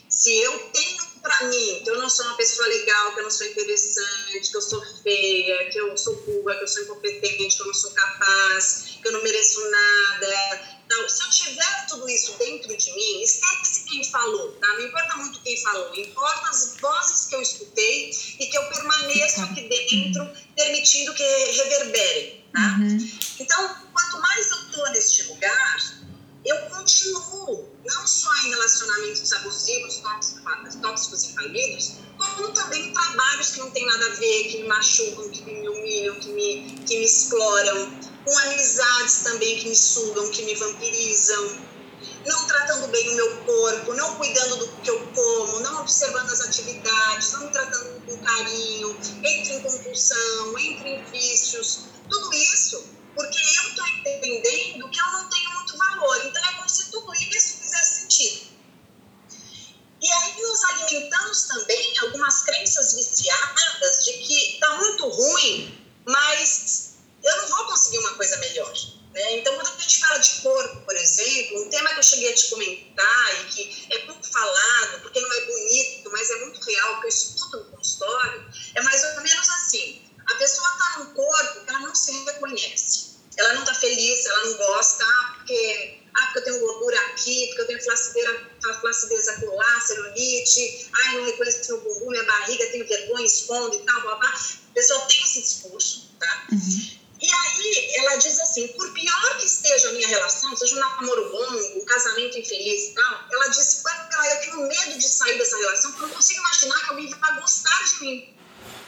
se 0.08 0.34
eu 0.34 0.70
tenho 0.70 1.01
para 1.22 1.46
mim 1.46 1.80
que 1.82 1.90
eu 1.90 1.98
não 1.98 2.10
sou 2.10 2.26
uma 2.26 2.36
pessoa 2.36 2.66
legal, 2.68 3.12
que 3.12 3.20
eu 3.20 3.24
não 3.24 3.30
sou 3.30 3.46
interessante, 3.46 4.50
que 4.50 4.56
eu 4.56 4.62
sou 4.62 4.82
feia, 5.02 5.70
que 5.70 5.78
eu 5.78 5.96
sou 5.96 6.14
burra, 6.22 6.56
que 6.56 6.64
eu 6.64 6.68
sou 6.68 6.82
incompetente, 6.82 7.56
que 7.56 7.62
eu 7.62 7.66
não 7.66 7.74
sou 7.74 7.90
capaz, 7.92 8.98
que 9.00 9.08
eu 9.08 9.12
não 9.12 9.22
mereço 9.22 9.60
nada. 9.70 10.82
Então, 10.84 11.08
se 11.08 11.22
eu 11.22 11.30
tiver 11.30 11.86
tudo 11.88 12.08
isso 12.08 12.36
dentro 12.38 12.76
de 12.76 12.92
mim, 12.92 13.22
esquece 13.22 13.84
quem 13.88 14.04
falou, 14.04 14.52
tá? 14.52 14.68
Não 14.68 14.82
importa 14.82 15.16
muito 15.16 15.40
quem 15.40 15.56
falou, 15.62 15.94
importa 15.94 16.50
as 16.50 16.76
vozes 16.78 17.26
que 17.28 17.34
eu 17.34 17.40
escutei 17.40 18.10
e 18.38 18.46
que 18.46 18.58
eu 18.58 18.64
permaneço 18.68 19.40
aqui 19.42 19.68
dentro, 19.68 20.28
permitindo 20.54 21.14
que 21.14 21.22
reverberem, 21.22 22.44
tá? 22.52 22.76
Uhum. 22.78 23.18
Então, 23.40 23.76
quanto 23.92 24.20
mais 24.20 24.50
eu 24.50 24.70
tô 24.72 24.90
neste 24.90 25.22
lugar, 25.28 26.01
eu 26.44 26.56
continuo 26.70 27.68
não 27.84 28.06
só 28.06 28.34
em 28.44 28.50
relacionamentos 28.50 29.32
abusivos, 29.32 29.96
tóxicos, 29.99 30.75
tóxicos 30.80 31.25
e 31.25 31.34
falidos, 31.34 31.92
como 32.18 32.52
também 32.52 32.88
em 32.88 32.92
trabalhos 32.92 33.52
que 33.52 33.61
não 33.61 33.70
tem 33.70 33.87
nada 33.87 34.06
a 34.06 34.14
ver, 34.16 34.44
que 34.49 34.62
me 34.62 34.68
machucam, 34.68 35.30
que 35.30 35.42
me 35.42 35.68
humilham, 35.68 36.14
que 36.16 36.28
me, 36.30 36.78
que 36.87 36.99
me 36.99 37.04
exploram, 37.04 37.90
com 38.25 38.38
amizades 38.38 39.22
também 39.22 39.58
que 39.58 39.68
me 39.68 39.76
sugam, 39.76 40.30
que 40.30 40.42
me 40.42 40.54
vampirizam, 40.54 41.61
não 42.26 42.46
tratando 42.46 42.88
bem 42.88 43.11
o 43.11 43.14
meu 43.14 43.37
corpo, 43.38 43.94
não 43.94 44.14
cuidando 44.16 44.56
do 44.56 44.68
que 44.82 44.90
eu 44.90 45.06
como, 45.14 45.61
não 45.61 45.80
observando 45.80 46.30
as 46.30 46.40
atividades, 46.40 47.32
não 47.32 47.46
me 47.46 47.52
tratando 47.52 48.06
com 48.06 48.16
carinho, 48.18 48.96
entre 49.22 49.54
em 49.54 49.62
compulsão, 49.62 50.58
entre 50.58 50.88
em 50.88 51.04
vícios, 51.04 51.84
tudo 52.08 52.32
isso 52.34 53.01
porque 53.14 53.38
eu 53.38 53.69
estou 53.69 53.87
entendendo 53.88 54.90
que 54.90 55.00
eu 55.00 55.07
não 55.12 55.28
tenho 55.28 55.50
muito 55.50 55.76
valor. 55.76 56.26
Então 56.26 56.45
é 56.45 56.52
como 56.54 56.69
se 56.69 56.90
tudo 56.90 57.14
isso 57.14 57.59
fizesse 57.59 58.00
sentido. 58.02 58.52
E 60.02 60.12
aí 60.12 60.42
nos 60.42 60.64
alimentamos 60.64 61.42
também 61.42 61.99
algumas 62.00 62.42
crenças 62.42 62.95
viciadas 62.95 64.04
de 64.04 64.12
que 64.14 64.54
está 64.54 64.76
muito 64.76 65.09
ruim, 65.09 65.92
mas 66.04 66.95
eu 67.23 67.37
não 67.37 67.49
vou 67.49 67.66
conseguir 67.66 67.99
uma 67.99 68.14
coisa 68.14 68.37
melhor. 68.38 68.75
Né? 69.14 69.38
Então, 69.38 69.54
quando 69.54 69.69
a 69.69 69.78
gente 69.78 70.00
fala 70.00 70.19
de 70.19 70.31
corpo, 70.40 70.81
por 70.81 70.97
exemplo, 70.97 71.62
um 71.62 71.69
tema 71.71 71.90
que 71.90 71.99
eu 71.99 72.02
cheguei 72.02 72.33
a 72.33 72.35
te 72.35 72.49
comentar 72.49 73.40
e 73.40 73.45
que 73.50 73.87
é 73.95 73.99
pouco 74.00 74.26
falado, 74.26 75.02
porque 75.02 75.21
não 75.21 75.33
é 75.33 75.40
bonito, 75.42 76.11
mas 76.11 76.31
é 76.31 76.37
muito 76.37 76.61
real, 76.64 77.00
que 77.00 77.07
eu 77.07 77.09
escuto 77.09 77.59
no 77.59 77.64
consultório, 77.76 78.50
é 78.75 78.83
mais 78.83 79.04
ou 79.04 79.23
menos 79.23 79.49
assim. 79.50 80.02
A 80.32 80.36
pessoa 80.36 80.68
está 80.68 80.98
num 80.98 81.14
corpo 81.14 81.64
que 81.64 81.70
ela 81.70 81.80
não 81.80 81.94
se 81.94 82.12
reconhece. 82.24 83.12
Ela 83.36 83.54
não 83.54 83.62
está 83.62 83.74
feliz, 83.74 84.26
ela 84.26 84.44
não 84.46 84.56
gosta, 84.56 85.04
ah, 85.04 85.34
porque, 85.36 86.00
ah, 86.14 86.26
porque 86.26 86.38
eu 86.38 86.44
tenho 86.44 86.60
gordura 86.60 87.00
aqui, 87.06 87.46
porque 87.48 87.62
eu 87.62 87.66
tenho 87.66 87.82
flacidez 87.82 89.28
acular, 89.28 89.80
celulite, 89.80 90.90
ai, 90.92 91.16
não 91.16 91.24
reconheço 91.24 91.68
meu 91.68 91.80
bumbum, 91.80 92.10
minha 92.10 92.24
barriga, 92.24 92.66
tenho 92.66 92.86
vergonha, 92.86 93.26
escondo 93.26 93.74
e 93.74 93.80
tal, 93.80 94.00
blá, 94.02 94.16
blá. 94.16 94.28
A 94.28 94.74
pessoa 94.74 95.00
tem 95.06 95.22
esse 95.22 95.42
discurso, 95.42 96.10
tá? 96.18 96.46
Uhum. 96.52 97.02
E 97.22 97.32
aí 97.32 97.94
ela 97.98 98.16
diz 98.16 98.38
assim, 98.40 98.66
por 98.68 98.92
pior 98.92 99.38
que 99.38 99.46
esteja 99.46 99.90
a 99.90 99.92
minha 99.92 100.08
relação, 100.08 100.56
seja 100.56 100.74
um 100.74 100.80
namoro 100.80 101.30
bom, 101.30 101.80
um 101.80 101.84
casamento 101.84 102.36
infeliz 102.36 102.90
e 102.90 102.94
tal, 102.94 103.28
ela 103.30 103.48
disse, 103.48 103.82
eu 103.84 104.40
tenho 104.40 104.68
medo 104.68 104.98
de 104.98 105.08
sair 105.08 105.38
dessa 105.38 105.56
relação 105.56 105.92
porque 105.92 106.04
eu 106.04 106.08
não 106.08 106.16
consigo 106.16 106.40
imaginar 106.40 106.80
que 106.80 106.90
alguém 106.90 107.10
vai 107.10 107.40
gostar 107.40 107.84
de 107.84 108.00
mim. 108.00 108.31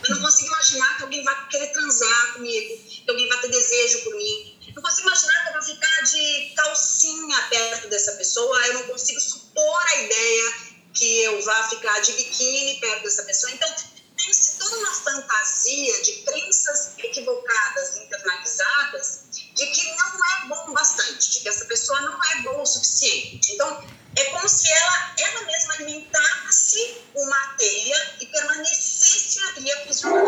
Eu 0.09 0.14
não 0.16 0.23
consigo 0.23 0.49
imaginar 0.49 0.97
que 0.97 1.02
alguém 1.02 1.25
vai 1.25 1.49
querer 1.49 1.73
transar 1.73 2.33
comigo, 2.35 2.85
que 2.85 3.04
alguém 3.09 3.28
vai 3.28 3.40
ter 3.40 3.49
desejo 3.49 4.04
por 4.04 4.14
mim. 4.16 4.59
Não 4.75 4.83
consigo 4.83 5.09
imaginar 5.09 5.43
que 5.43 5.49
eu 5.49 5.52
vou 5.54 5.62
ficar 5.62 6.02
de 6.02 6.52
calcinha 6.57 7.43
perto 7.49 7.88
dessa 7.88 8.12
pessoa. 8.12 8.66
Eu 8.66 8.75
não 8.75 8.83
consigo 8.85 9.21
supor 9.21 9.83
a 9.88 9.97
ideia 10.02 10.54
que 10.93 11.23
eu 11.23 11.43
vá 11.43 11.69
ficar 11.69 12.00
de 12.00 12.12
biquíni 12.12 12.81
perto 12.81 13.04
dessa 13.04 13.23
pessoa. 13.25 13.52
Então, 13.52 13.75
tem-se 14.16 14.59
toda 14.59 14.76
uma 14.76 14.95
fantasia 14.95 16.02
de 16.02 16.12
crenças 16.25 16.93
equivocadas, 16.99 17.97
internalizadas, 17.97 19.25
de 19.54 19.66
que 19.66 19.96
não 19.96 20.06
é 20.06 20.49
bom 20.49 20.73
bastante, 20.73 21.30
de 21.30 21.40
que 21.40 21.49
essa 21.49 21.64
pessoa 21.66 22.00
não 22.02 22.18
é 22.23 22.42
boa 22.42 22.62
o 22.62 22.66
suficiente. 22.66 23.52
Então, 23.52 23.84
é 24.16 24.25
como 24.26 24.49
se 24.49 24.70
ela, 24.70 25.14
ela 25.18 25.42
mesma 25.46 25.75
alimentasse 25.75 26.96
uma 27.14 27.54
teia 27.56 28.16
e 28.20 28.26
permanecesse 28.26 29.40
ali 29.56 29.73
aprisionada. 29.73 30.26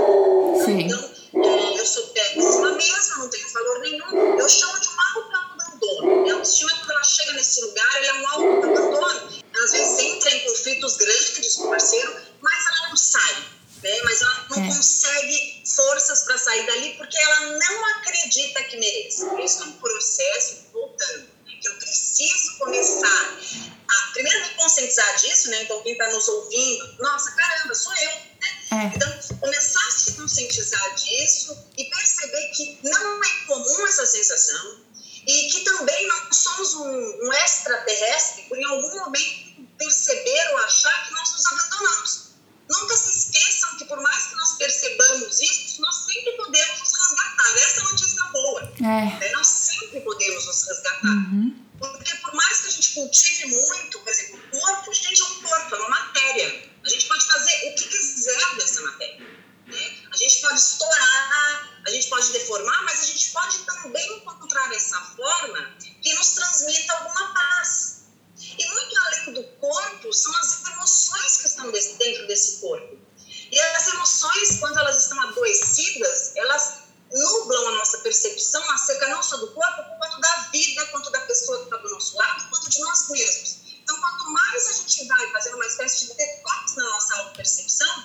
Sim. 0.64 0.80
Então, 0.80 1.14
é, 1.45 1.80
eu 1.80 1.87
sou 1.87 2.06
péssima 2.09 2.73
mesmo, 2.73 3.18
não 3.18 3.30
tenho 3.30 3.52
valor 3.52 3.80
nenhum. 3.80 4.38
Eu 4.38 4.49
chamo 4.49 4.80
de 4.80 4.88
um 4.88 5.00
auto-abandono. 5.16 6.30
A 6.30 6.33
autoestima, 6.35 6.71
quando 6.78 6.90
ela 6.92 7.04
chega 7.04 7.33
nesse 7.33 7.61
lugar, 7.62 7.97
ela 7.97 8.06
é 8.06 8.12
um 8.14 8.28
auto-abandono. 8.28 9.42
Às 9.64 9.73
vezes 9.73 9.99
entra 9.99 10.30
em 10.30 10.45
conflitos 10.45 10.97
grandes 10.97 11.54
com 11.56 11.64
o 11.64 11.71
parceiro, 11.71 12.16
mas 12.40 12.66
ela 12.66 12.88
não 12.88 12.97
sai 12.97 13.56
né? 13.83 14.02
mas 14.04 14.21
ela 14.21 14.47
não 14.50 14.64
é. 14.64 14.66
consegue 14.66 15.55
para 16.26 16.37
sair 16.37 16.66
dali 16.66 16.95
porque 16.95 17.16
ela 17.16 17.40
não 17.59 17.85
acredita 17.97 18.62
que 18.64 18.76
merece. 18.76 19.25
Por 19.25 19.40
isso 19.40 19.62
é 19.62 19.66
um 19.66 19.73
processo, 19.73 20.66
voltando, 20.73 21.28
né? 21.47 21.52
que 21.62 21.68
eu 21.68 21.75
preciso 21.76 22.59
começar 22.59 23.38
a, 23.88 24.12
primeiro, 24.12 24.40
me 24.40 24.54
conscientizar 24.54 25.16
disso, 25.16 25.49
né? 25.50 25.62
Então, 25.62 25.80
quem 25.83 25.92
está 25.92 26.11
nos 26.11 26.28
ouvindo, 26.28 26.97
nossa, 26.99 27.30
caramba, 27.30 27.75
sou 27.75 27.95
eu, 27.95 28.11
né? 28.11 28.59
É. 28.73 28.97
Então, 28.97 29.38
começar 29.40 29.87
a 29.87 29.90
se 29.92 30.12
conscientizar 30.12 30.95
disso 30.97 31.56
e 31.78 31.85
perceber 31.85 32.49
que 32.49 32.78
não 32.83 33.25
é 33.25 33.47
comum 33.47 33.87
essa 33.87 34.04
sensação 34.04 34.85
e 35.26 35.50
que 35.50 35.61
também 35.64 36.09
não 36.09 36.33
somos 36.33 36.75
um, 36.75 37.26
um 37.26 37.33
extraterrestre 37.33 38.42
por 38.45 38.59
em 38.59 38.64
algum 38.64 38.97
momento 38.97 39.66
perceber 39.78 40.49
ou 40.52 40.59
achar 40.59 41.06
que 41.06 41.12
nós 41.12 41.33
nos 41.33 41.47
abandonamos. 41.47 42.26
Nunca 42.68 42.97
se 42.97 43.18
esqueçam 43.18 43.36
que, 43.76 43.85
por 43.85 44.00
mais 44.00 44.26
que 44.26 44.35
nós 44.37 44.52
percebamos 44.56 45.40
isso, 45.40 45.80
nós 45.80 45.95
sempre 45.95 46.33
podemos 46.33 46.80
nos 46.80 46.92
resgatar. 46.92 47.56
Essa 47.56 47.80
é 47.80 47.85
a 47.85 47.88
notícia 47.88 48.23
boa. 48.25 48.73
É. 48.78 49.21
Né? 49.21 49.33
Nós 49.33 49.47
sempre 49.47 50.00
podemos 50.00 50.47
nos 50.47 50.66
resgatar. 50.66 51.04
Uhum. 51.04 51.64
Porque, 51.78 52.14
por 52.16 52.35
mais 52.35 52.61
que 52.61 52.66
a 52.66 52.71
gente 52.71 52.95
cultive 52.95 53.47
muito, 53.47 54.00
por 54.00 54.09
exemplo, 54.09 54.40
o 54.52 54.61
corpo, 54.61 54.90
a 54.90 54.95
gente 54.95 55.21
é 55.21 55.25
um 55.25 55.42
corpo, 55.42 55.75
é 55.75 55.78
uma 55.78 55.88
matéria. 55.88 56.71
A 56.85 56.88
gente 56.88 57.06
pode 57.06 57.25
fazer 57.26 57.71
o 57.71 57.75
que 57.75 57.88
quiser 57.88 58.56
dessa 58.56 58.80
matéria. 58.83 59.26
Né? 59.66 59.97
A 60.12 60.16
gente 60.16 60.40
pode 60.40 60.59
estourar, 60.59 61.80
a 61.87 61.90
gente 61.90 62.09
pode 62.09 62.33
deformar, 62.33 62.83
mas 62.85 63.02
a 63.02 63.06
gente 63.06 63.30
pode 63.30 63.59
também 63.59 64.16
encontrar 64.16 64.73
essa 64.73 65.00
forma 65.16 65.75
que 66.00 66.14
nos 66.14 66.30
transmita 66.30 66.92
alguma 66.95 67.35
paz 67.35 67.97
e 68.59 68.66
muito 68.66 68.99
além 68.99 69.33
do 69.35 69.45
corpo, 69.59 70.12
são 70.12 70.35
as 70.37 70.66
emoções 70.66 71.37
que 71.38 71.47
estão 71.47 71.71
dentro 71.71 72.26
desse 72.26 72.61
corpo. 72.61 72.99
E 73.50 73.61
as 73.61 73.88
emoções, 73.88 74.59
quando 74.59 74.79
elas 74.79 75.03
estão 75.03 75.21
adoecidas, 75.23 76.33
elas 76.37 76.87
nublam 77.12 77.69
a 77.69 77.73
nossa 77.73 77.99
percepção 77.99 78.71
acerca 78.73 79.09
não 79.09 79.23
só 79.23 79.37
do 79.37 79.53
corpo, 79.53 79.83
quanto 79.99 80.21
da 80.21 80.49
vida, 80.53 80.87
quanto 80.87 81.11
da 81.11 81.21
pessoa 81.21 81.59
que 81.59 81.65
está 81.65 81.76
do 81.76 81.91
nosso 81.91 82.17
lado, 82.17 82.49
quanto 82.50 82.69
de 82.69 82.80
nós 82.80 83.09
mesmos. 83.11 83.59
Então, 83.82 84.00
quanto 84.00 84.30
mais 84.32 84.67
a 84.69 84.73
gente 84.73 85.06
vai 85.06 85.30
fazendo 85.30 85.54
uma 85.54 85.67
espécie 85.67 86.06
de 86.06 86.15
detox 86.15 86.75
na 86.75 86.85
nossa 86.85 87.15
auto-percepção, 87.17 88.04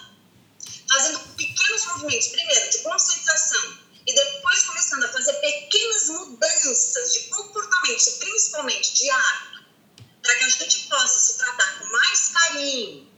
fazendo 0.87 1.19
pequenos 1.35 1.85
movimentos, 1.87 2.27
primeiro 2.27 2.69
de 2.69 2.77
conscientização, 2.79 3.77
e 4.05 4.13
depois 4.13 4.63
começando 4.63 5.03
a 5.03 5.09
fazer 5.09 5.33
pequenas 5.33 6.09
mudanças 6.09 7.13
de 7.13 7.19
comportamento, 7.29 8.17
principalmente 8.19 8.93
de 8.93 9.09
hábito, 9.09 9.65
para 10.21 10.35
que 10.35 10.43
a 10.43 10.49
gente 10.49 10.87
possa 10.87 11.19
se 11.19 11.37
tratar 11.37 11.79
com 11.79 11.85
mais 11.85 12.27
carinho, 12.29 13.11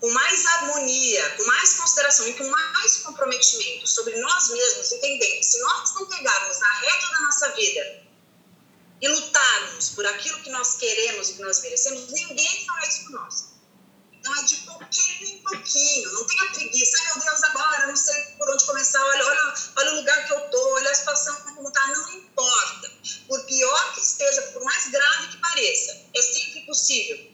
com 0.00 0.10
mais 0.10 0.46
harmonia, 0.46 1.30
com 1.36 1.44
mais 1.44 1.74
consideração 1.74 2.28
e 2.28 2.34
com 2.34 2.44
mais 2.44 2.96
comprometimento 2.98 3.86
sobre 3.86 4.18
nós 4.20 4.48
mesmos, 4.48 4.92
entendendo 4.92 5.38
que 5.38 5.44
se 5.44 5.58
nós 5.60 5.94
não 5.94 6.06
pegarmos 6.06 6.62
a 6.62 6.72
rédea 6.80 7.08
da 7.10 7.20
nossa 7.20 7.48
vida 7.52 8.02
e 9.00 9.08
lutarmos 9.08 9.90
por 9.90 10.06
aquilo 10.06 10.42
que 10.42 10.50
nós 10.50 10.76
queremos 10.76 11.30
e 11.30 11.34
que 11.34 11.42
nós 11.42 11.60
merecemos, 11.60 12.10
ninguém 12.10 12.66
fará 12.66 12.86
isso 12.86 13.04
por 13.04 13.12
nós. 13.12 13.54
Então 14.24 14.34
é 14.36 14.42
de 14.44 14.56
pouquinho 14.56 15.26
em 15.28 15.38
pouquinho, 15.40 16.12
não 16.14 16.26
tenha 16.26 16.46
preguiça, 16.46 16.96
ai 16.98 17.04
meu 17.12 17.24
Deus, 17.24 17.42
agora 17.42 17.86
não 17.86 17.96
sei 17.96 18.22
por 18.38 18.48
onde 18.48 18.64
começar, 18.64 19.04
olha, 19.04 19.26
olha, 19.26 19.54
olha 19.76 19.92
o 19.92 19.96
lugar 19.96 20.26
que 20.26 20.32
eu 20.32 20.40
tô, 20.48 20.74
olha 20.76 20.90
a 20.90 20.94
situação 20.94 21.36
como 21.42 21.68
está, 21.68 21.86
não 21.88 22.10
importa. 22.10 22.90
Por 23.28 23.44
pior 23.44 23.94
que 23.94 24.00
esteja, 24.00 24.40
por 24.52 24.64
mais 24.64 24.88
grave 24.88 25.28
que 25.28 25.36
pareça, 25.36 26.00
é 26.14 26.22
sempre 26.22 26.60
possível. 26.64 27.32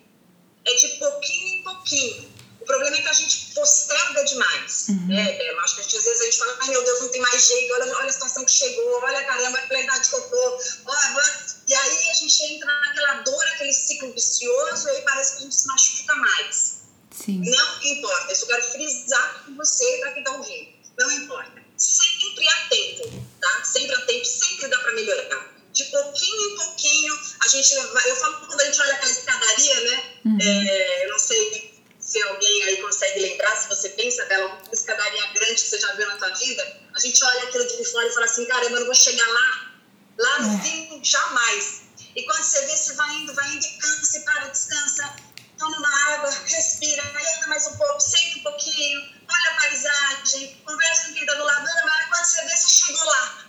É 0.67 0.75
de 0.75 0.89
pouquinho 0.99 1.61
em 1.61 1.63
pouquinho. 1.63 2.41
O 2.61 2.65
problema 2.65 2.97
é 2.97 3.03
que 3.03 3.09
a 3.09 3.13
gente 3.13 3.55
posterga 3.55 4.25
demais. 4.25 4.89
Uhum. 4.89 5.07
Né, 5.07 5.49
Eu 5.49 5.61
acho 5.61 5.77
que 5.77 5.83
às 5.83 6.05
vezes 6.05 6.21
a 6.21 6.25
gente 6.25 6.39
fala, 6.39 6.59
ai 6.61 6.71
meu 6.71 6.85
Deus, 6.85 7.01
não 7.03 7.09
tem 7.11 7.21
mais 7.21 7.47
jeito, 7.47 7.73
olha, 7.73 7.97
olha 7.99 8.09
a 8.09 8.13
situação 8.13 8.45
que 8.45 8.51
chegou, 8.51 9.01
olha 9.01 9.25
caramba, 9.25 9.59
a 9.59 9.81
idade 9.81 10.09
que 10.09 10.15
eu 10.17 10.23
tô, 10.23 10.61
olha, 10.87 11.55
e 11.69 11.75
aí 11.75 12.11
a 12.11 12.15
gente 12.15 12.43
entra 12.43 12.67
naquela 12.81 13.23
dor, 13.23 13.45
aquele 13.55 13.73
ciclo 13.73 14.13
vicioso, 14.13 14.89
e 14.89 14.91
aí 14.91 15.03
parece 15.03 15.33
que 15.33 15.39
a 15.39 15.41
gente 15.43 15.55
se 15.55 15.67
machuca 15.69 16.17
mais. 16.17 16.81
Sim. 17.25 17.43
Não 17.45 17.83
importa. 17.83 18.33
Isso 18.33 18.45
eu 18.45 18.49
quero 18.49 18.63
frisar 18.65 19.45
com 19.45 19.55
você 19.57 19.97
e 19.97 20.01
para 20.01 20.13
quem 20.13 20.23
está 20.23 20.37
ouvindo. 20.37 20.73
Não 20.99 21.11
importa. 21.13 21.63
Sempre 21.77 22.49
atento, 22.49 23.25
tá? 23.41 23.65
Sempre 23.65 23.95
atento, 23.95 24.27
sempre 24.27 24.69
dá 24.69 24.79
para 24.79 24.93
melhorar. 24.93 25.61
De 25.73 25.85
pouquinho 25.85 26.51
em 26.51 26.57
pouquinho, 26.57 27.21
a 27.41 27.49
gente 27.49 27.75
vai. 27.75 28.11
Eu 28.11 28.17
falo 28.17 28.47
quando 28.47 28.61
a 28.61 28.65
gente 28.65 28.81
olha 28.81 28.95
aquela 28.95 29.13
escadaria, 29.13 29.81
né? 29.83 30.15
Uhum. 30.25 30.30
É, 30.41 31.05
eu 31.05 31.11
não 31.11 31.19
sei 31.19 31.81
se 31.99 32.23
alguém 32.23 32.63
aí 32.65 32.77
consegue 32.79 33.21
lembrar, 33.21 33.57
se 33.57 33.69
você 33.69 33.91
pensa 33.91 34.25
dela, 34.25 34.47
uma 34.47 34.73
escadaria 34.73 35.27
grande 35.35 35.55
que 35.55 35.61
você 35.61 35.79
já 35.79 35.93
viu 35.95 36.09
na 36.09 36.19
sua 36.19 36.31
vida, 36.31 36.81
a 36.95 37.01
gente 37.01 37.25
olha 37.25 37.43
aquilo 37.45 37.67
de 37.67 37.85
fora 37.85 38.07
e 38.07 38.13
fala 38.13 38.27
assim: 38.27 38.47
caramba, 38.47 38.77
eu 38.77 38.81
não 38.81 38.87
vou 38.87 38.95
chegar 38.95 39.29
lá. 39.29 39.71
Lá 40.19 40.39
no 40.41 40.59
é. 40.59 40.63
fim, 40.63 41.01
jamais. 41.03 41.83
E 42.15 42.23
quando 42.25 42.43
você 42.43 42.67
vê, 42.67 42.77
você 42.77 42.93
vai 42.95 43.15
indo, 43.15 43.35
vai 43.35 43.49
indo 43.51 43.65
e 43.65 43.79
cansa, 43.79 44.19
e 44.19 44.25
para, 44.25 44.49
descansa 44.49 45.31
toma 45.61 45.77
uma 45.77 46.15
água, 46.15 46.31
respira, 46.47 47.03
anda 47.07 47.47
mais 47.49 47.67
um 47.67 47.77
pouco, 47.77 48.01
senta 48.01 48.39
um 48.39 48.43
pouquinho, 48.45 48.99
olha 49.29 49.51
a 49.51 49.61
paisagem, 49.61 50.57
conversa 50.65 51.09
com 51.09 51.13
quem 51.13 51.23
está 51.23 51.35
do 51.35 51.45
lado, 51.45 51.61
anda 51.61 52.07
quando 52.09 52.25
você 52.25 52.43
vê, 52.47 52.57
você 52.57 52.69
chegou 52.71 53.05
lá. 53.05 53.45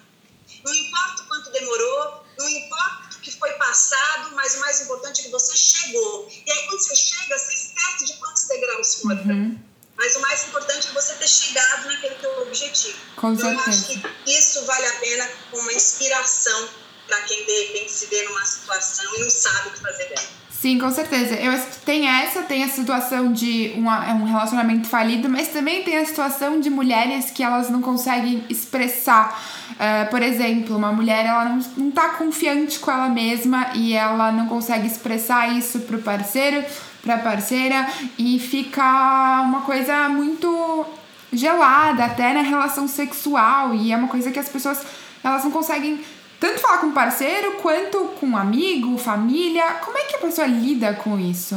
Não 0.65 0.73
importa 0.73 1.23
o 1.23 1.27
quanto 1.27 1.51
demorou, 1.51 2.25
não 2.38 2.49
importa 2.49 3.11
que 3.21 3.31
foi 3.38 3.51
passado, 3.53 4.36
mas 4.36 4.55
o 4.55 4.60
mais 4.60 4.81
importante 4.81 5.21
é 5.21 5.23
que 5.25 5.31
você 5.31 5.55
chegou. 5.55 6.27
E 6.29 6.51
aí, 6.51 6.65
quando 6.67 6.81
você 6.81 6.95
chega, 6.95 7.38
você 7.38 7.53
esquece 7.53 8.05
de 8.05 8.13
quantos 8.13 8.43
degraus 8.47 8.95
foram. 8.95 9.23
Uhum. 9.23 9.60
Mas 9.97 10.15
o 10.15 10.19
mais 10.21 10.47
importante 10.47 10.88
é 10.88 10.91
você 10.91 11.13
ter 11.13 11.27
chegado 11.27 11.86
naquele 11.86 12.15
teu 12.15 12.41
objetivo. 12.41 12.97
Com 13.15 13.34
então, 13.34 13.51
eu 13.51 13.60
acho 13.60 13.86
que 13.86 14.03
isso 14.25 14.65
vale 14.65 14.88
a 14.88 14.93
pena 14.93 15.29
como 15.51 15.62
uma 15.62 15.73
inspiração 15.73 16.69
para 17.05 17.21
quem 17.23 17.45
de 17.45 17.65
repente 17.65 17.91
se 17.91 18.05
vê 18.07 18.23
numa 18.23 18.45
situação 18.45 19.15
e 19.15 19.19
não 19.19 19.29
sabe 19.29 19.69
o 19.69 19.71
que 19.73 19.79
fazer 19.79 20.05
dela. 20.10 20.27
Sim, 20.62 20.78
com 20.78 20.91
certeza. 20.91 21.34
Eu 21.34 21.54
acho 21.54 21.65
que 21.65 21.78
tem 21.78 22.08
essa, 22.08 22.43
tem 22.43 22.63
a 22.63 22.67
situação 22.67 23.34
de 23.34 23.74
uma, 23.76 24.06
é 24.08 24.13
um 24.13 24.26
relacionamento 24.26 24.88
falido, 24.88 25.28
mas 25.28 25.47
também 25.47 25.82
tem 25.82 25.97
a 25.97 26.06
situação 26.06 26.60
de 26.60 26.69
mulheres 26.69 27.32
que 27.32 27.41
elas 27.41 27.67
não 27.71 27.82
conseguem 27.82 28.43
expressar. 28.47 29.41
Uh, 29.71 30.08
por 30.12 30.21
exemplo, 30.21 30.78
uma 30.78 30.91
mulher 30.91 31.26
ela 31.26 31.45
não, 31.45 31.60
não 31.76 31.89
tá 31.89 32.10
confiante 32.10 32.78
com 32.78 32.91
ela 32.91 33.10
mesma 33.10 33.71
e 33.74 33.93
ela 33.93 34.32
não 34.32 34.45
consegue 34.45 34.86
expressar 34.86 35.52
isso 35.52 35.80
pro 35.80 35.97
parceiro, 35.97 36.63
pra 37.02 37.17
parceira, 37.17 37.88
e 38.15 38.38
fica 38.38 39.41
uma 39.41 39.62
coisa 39.62 40.10
muito 40.10 40.86
gelada 41.34 42.06
até 42.06 42.34
na 42.34 42.41
relação 42.41 42.88
sexual. 42.88 43.74
E 43.74 43.91
é 43.91 43.97
uma 43.97 44.08
coisa 44.08 44.30
que 44.30 44.38
as 44.38 44.47
pessoas 44.47 44.86
elas 45.24 45.43
não 45.43 45.50
conseguem 45.50 46.00
tanto 46.41 46.60
falar 46.60 46.80
com 46.80 46.91
parceiro 46.91 47.54
quanto 47.62 48.04
com 48.19 48.36
amigo, 48.36 48.97
família. 48.97 49.75
Como 49.75 49.95
é 49.95 50.06
que 50.06 50.15
a 50.15 50.19
pessoa 50.19 50.47
lida 50.47 50.91
com 50.95 51.19
isso? 51.19 51.56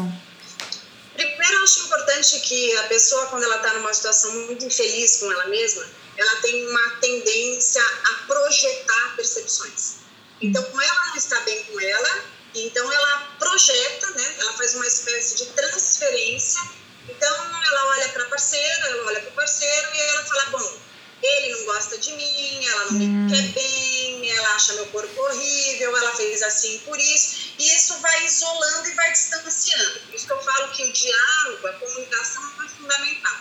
Primeiro, 1.15 1.55
eu 1.55 1.63
acho 1.63 1.87
importante 1.87 2.41
que 2.41 2.77
a 2.77 2.83
pessoa, 2.85 3.27
quando 3.27 3.45
ela 3.45 3.57
está 3.57 3.73
numa 3.75 3.95
situação 3.95 4.31
muito 4.45 4.67
infeliz 4.67 5.21
com 5.21 5.33
ela 5.33 5.47
mesma, 5.47 5.85
ela 6.19 6.37
tem 6.43 6.69
uma 6.69 6.91
tendência 7.01 7.83
a 7.83 8.27
projetar 8.27 9.17
percepções. 9.17 9.95
Então, 10.43 10.63
como 10.63 10.83
ela 10.83 11.07
não 11.07 11.17
está 11.17 11.41
bem 11.41 11.65
com 11.65 11.81
ela, 11.81 12.25
Então 12.55 12.93
ela 12.93 13.19
projeta, 13.39 14.11
né? 14.11 14.35
Ela 14.39 14.53
faz 14.53 14.75
uma 14.75 14.87
espécie 14.87 15.37
de 15.37 15.47
transferência. 15.47 16.63
Então 17.09 17.35
ela 17.35 17.87
olha 17.87 18.09
para 18.11 18.23
a 18.23 18.29
parceira, 18.29 18.87
ela 18.87 19.07
olha 19.07 19.21
para 19.23 19.31
o 19.31 19.35
parceiro 19.35 19.89
e 19.93 20.01
ela 20.01 20.25
fala: 20.25 20.45
bom, 20.51 20.79
ele 21.25 21.57
não 21.57 21.65
gosta 21.65 21.97
de 21.97 22.13
mim, 22.13 22.67
ela 22.67 22.85
não 22.87 22.93
me 22.93 23.07
hum. 23.07 23.29
quer 23.31 23.43
bem, 23.53 24.31
ela 24.31 24.55
acha 24.55 24.75
meu 24.75 24.87
corpo 24.87 25.21
horrível, 25.21 25.97
ela 25.97 26.15
fez 26.15 26.43
assim 26.43 26.79
por 26.81 26.99
isso. 26.99 27.55
E 27.59 27.75
isso 27.75 27.99
vai 28.01 28.27
isolando 28.27 28.89
e 28.89 28.95
vai 28.95 29.11
distanciando. 29.13 30.01
Por 30.01 30.15
isso 30.15 30.27
que 30.27 30.33
eu 30.33 30.43
falo 30.43 30.73
que 30.73 30.85
o 30.85 30.93
diálogo, 30.93 31.67
a 31.67 31.73
comunicação 31.75 32.43
é 32.65 32.69
fundamental. 32.69 33.37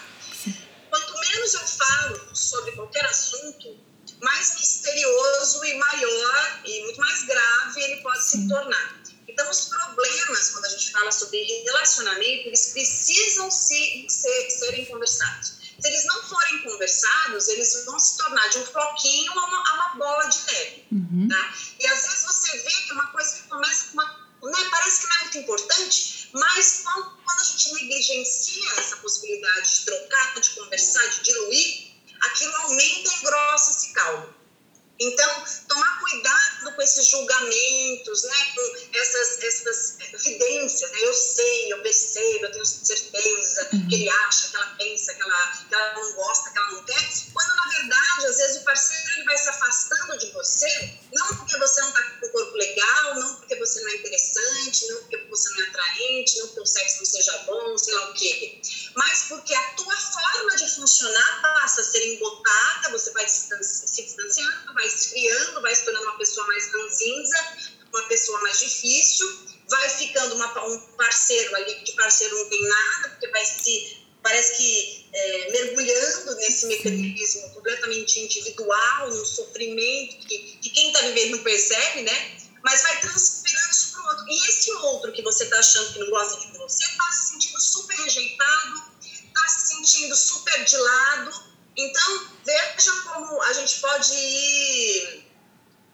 Quanto 0.89 1.19
menos 1.19 1.53
eu 1.55 1.67
falo 1.67 2.35
sobre 2.35 2.71
qualquer 2.73 3.05
assunto, 3.05 3.77
mais 4.21 4.55
misterioso 4.55 5.65
e 5.65 5.77
maior 5.77 6.61
e 6.65 6.83
muito 6.83 6.99
mais 6.99 7.23
grave 7.23 7.81
ele 7.81 8.01
pode 8.01 8.23
se 8.23 8.47
tornar. 8.47 9.03
Então, 9.27 9.49
os 9.49 9.65
problemas, 9.65 10.51
quando 10.51 10.65
a 10.65 10.69
gente 10.69 10.91
fala 10.91 11.11
sobre 11.11 11.43
relacionamento, 11.63 12.47
eles 12.47 12.67
precisam 12.71 13.49
se, 13.49 14.05
ser, 14.07 14.49
serem 14.51 14.85
conversados. 14.85 15.62
Se 15.79 15.87
eles 15.87 16.05
não 16.05 16.23
forem 16.23 16.63
conversados, 16.63 17.47
eles 17.47 17.85
vão 17.85 17.99
se 17.99 18.17
tornar 18.17 18.47
de 18.49 18.59
um 18.59 18.65
floquinho 18.65 19.31
a 19.39 19.45
uma, 19.45 19.63
percebe, 81.93 82.01
né? 82.01 82.37
Mas 82.63 82.81
vai 82.81 83.01
transferindo 83.01 83.69
isso 83.69 83.91
para 83.91 84.01
o 84.01 84.05
outro. 84.07 84.25
E 84.27 84.49
esse 84.49 84.71
outro 84.71 85.11
que 85.11 85.21
você 85.21 85.43
está 85.43 85.59
achando 85.59 85.93
que 85.93 85.99
não 85.99 86.09
gosta 86.09 86.39
de 86.39 86.57
você, 86.57 86.83
está 86.83 87.11
se 87.11 87.31
sentindo 87.31 87.59
super 87.59 87.95
rejeitado, 87.97 88.83
está 89.01 89.49
se 89.49 89.67
sentindo 89.67 90.15
super 90.15 90.65
de 90.65 90.77
lado, 90.77 91.53
então, 91.75 92.27
veja 92.45 92.91
como 93.03 93.41
a 93.41 93.53
gente 93.53 93.79
pode 93.79 94.13
ir 94.13 95.25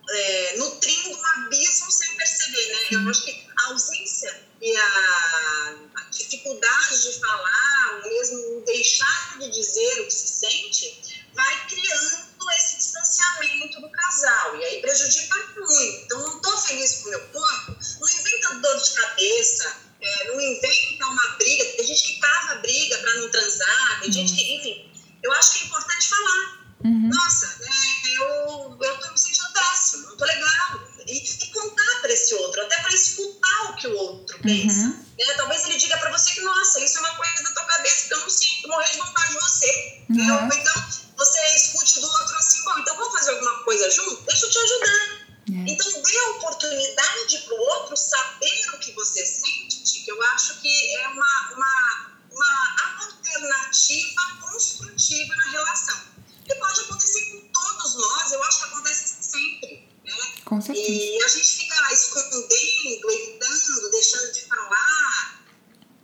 é, 0.09 0.57
nutrindo 0.57 1.11
um 1.11 1.25
abismo 1.25 1.91
sem 1.91 2.15
perceber, 2.17 2.67
né? 2.67 2.87
Eu 2.91 3.09
acho 3.09 3.23
que 3.23 3.47
a 3.57 3.67
ausência 3.67 4.49
e 4.61 4.75
a, 4.75 5.75
a 5.95 6.01
dificuldade 6.11 7.01
de 7.01 7.19
falar, 7.19 8.01
mesmo 8.03 8.61
deixar 8.65 9.39
de 9.39 9.49
dizer 9.49 10.01
o 10.01 10.05
que 10.07 10.13
se 10.13 10.27
sente, 10.27 11.23
vai 11.33 11.67
criando 11.67 12.29
esse 12.57 12.78
distanciamento 12.89 13.81
do 13.81 13.89
casal. 13.89 14.55
E 14.57 14.65
aí 14.65 14.81
prejudica 14.81 15.35
muito. 15.55 16.03
Então, 16.05 16.19
não 16.19 16.37
estou 16.37 16.57
feliz 16.57 16.95
com 16.95 17.07
o 17.07 17.11
meu 17.11 17.27
corpo, 17.27 17.77
não 17.99 18.09
inventa 18.09 18.55
dor 18.55 18.81
de 18.81 18.91
cabeça, 18.91 19.77
é, 20.01 20.27
não 20.27 20.41
inventa 20.41 21.05
uma 21.05 21.27
briga. 21.37 21.65
Tem 21.65 21.85
gente 21.85 22.03
que 22.03 22.19
cava 22.19 22.55
briga 22.55 22.97
para 22.97 23.13
não 23.15 23.31
transar, 23.31 23.99
tem 24.01 24.11
gente 24.11 24.35
que, 24.35 24.55
enfim 24.55 24.89
eu 25.21 25.31
acho 25.33 25.51
que 25.53 25.63
é 25.63 25.67
importante 25.67 26.09
falar. 26.09 26.59
Uhum. 26.85 27.09
Nossa, 27.09 27.59
é, 27.61 28.17
eu, 28.17 28.77
eu 28.81 28.99
tô 28.99 29.11
me 29.11 29.19
sentindo 29.19 29.51
péssimo, 29.53 30.07
não 30.07 30.17
tô 30.17 30.25
legal. 30.25 30.89
E, 31.05 31.17
e 31.17 31.47
contar 31.47 32.01
para 32.01 32.13
esse 32.13 32.33
outro, 32.35 32.61
até 32.61 32.81
para 32.81 32.93
escutar 32.93 33.71
o 33.71 33.75
que 33.75 33.87
o 33.87 33.97
outro 33.97 34.37
uhum. 34.37 34.43
pensa. 34.43 34.87
Né? 34.87 35.33
Talvez 35.35 35.65
ele 35.65 35.77
diga 35.77 35.97
para 35.97 36.11
você 36.11 36.33
que, 36.33 36.41
nossa, 36.41 36.79
isso 36.79 36.97
é 36.97 37.01
uma 37.01 37.15
coisa 37.15 37.43
da 37.43 37.51
tua 37.51 37.65
cabeça 37.65 38.07
que 38.07 38.13
eu 38.13 38.19
não 38.19 38.29
sinto, 38.29 38.67
morrer 38.67 38.91
de 38.91 38.97
vontade 38.97 39.29
de 39.29 39.39
você. 39.39 40.03
Uhum. 40.09 40.49
então, 40.53 41.08
você 41.19 41.39
escute 41.55 41.99
do 41.99 42.07
outro 42.07 42.35
assim, 42.37 42.63
bom, 42.63 42.79
então 42.79 42.95
vamos 42.95 43.13
fazer 43.13 43.31
alguma 43.31 43.63
coisa 43.63 43.89
junto? 43.91 44.23
Deixa 44.23 44.45
eu 44.45 44.49
te 44.49 44.57
ajudar. 44.57 45.29
É. 45.49 45.71
Então, 45.71 46.01
dê 46.01 46.17
a 46.17 46.29
oportunidade 46.31 47.37
para 47.39 47.55
o 47.55 47.59
outro 47.59 47.97
saber 47.97 48.69
o 48.73 48.79
que 48.79 48.91
você 48.93 49.25
sente, 49.25 50.03
que 50.05 50.11
eu 50.11 50.23
acho 50.33 50.61
que 50.61 50.95
é 50.95 51.07
uma, 51.09 51.53
uma, 51.53 52.11
uma 52.31 52.75
alternativa 53.05 54.21
construtiva 54.41 55.35
na 55.35 55.51
relação. 55.51 55.99
Que 56.45 56.55
pode 56.55 56.81
acontecer 56.81 57.31
com 57.31 57.47
todos 57.51 57.95
nós, 57.95 58.31
eu 58.31 58.43
acho 58.43 58.59
que 58.59 58.65
acontece 58.65 59.15
sempre. 59.21 59.89
Né? 60.05 60.17
Com 60.45 60.61
certeza. 60.61 60.87
E 60.87 61.21
a 61.21 61.27
gente 61.27 61.57
fica 61.57 61.93
escondendo, 61.93 63.11
evitando, 63.11 63.91
deixando 63.91 64.31
de 64.31 64.41
falar, 64.45 65.43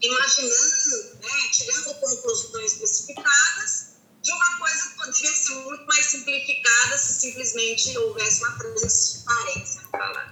imaginando, 0.01 1.19
né? 1.21 1.49
tirando 1.51 1.95
conclusões 1.99 2.73
precipitadas 2.73 3.95
de 4.25 4.31
uma 4.31 4.57
coisa 4.57 4.94
que 5.05 5.11
poderia 5.11 5.35
ser 5.35 5.55
muito 5.55 5.85
mais 5.85 6.05
simplificada 6.05 6.97
se 6.97 7.13
simplesmente 7.21 7.97
houvesse 7.97 8.43
uma 8.43 8.57
transparência. 8.57 9.81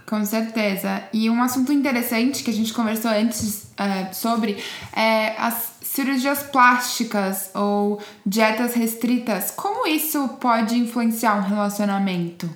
Com 0.06 0.24
certeza. 0.24 1.08
E 1.12 1.30
um 1.30 1.42
assunto 1.42 1.72
interessante 1.72 2.42
que 2.42 2.50
a 2.50 2.54
gente 2.54 2.72
conversou 2.72 3.10
antes 3.10 3.64
uh, 3.74 4.14
sobre 4.14 4.62
é 4.92 5.36
as 5.38 5.74
cirurgias 5.82 6.42
plásticas 6.42 7.50
ou 7.54 8.02
dietas 8.26 8.74
restritas, 8.74 9.52
como 9.52 9.86
isso 9.86 10.28
pode 10.40 10.74
influenciar 10.74 11.36
um 11.36 11.48
relacionamento? 11.48 12.50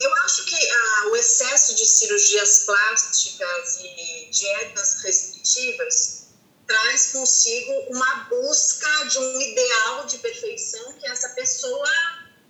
Eu 0.00 0.10
acho 0.24 0.44
que 0.44 0.54
ah, 0.54 1.08
o 1.10 1.16
excesso 1.16 1.74
de 1.74 1.84
cirurgias 1.84 2.64
plásticas 2.66 3.80
e 3.80 4.30
dietas 4.30 5.02
restritivas 5.02 6.17
traz 6.68 7.12
consigo 7.12 7.72
uma 7.88 8.14
busca 8.24 9.04
de 9.06 9.18
um 9.18 9.40
ideal 9.40 10.06
de 10.06 10.18
perfeição 10.18 10.92
que 10.92 11.06
essa 11.06 11.30
pessoa 11.30 11.88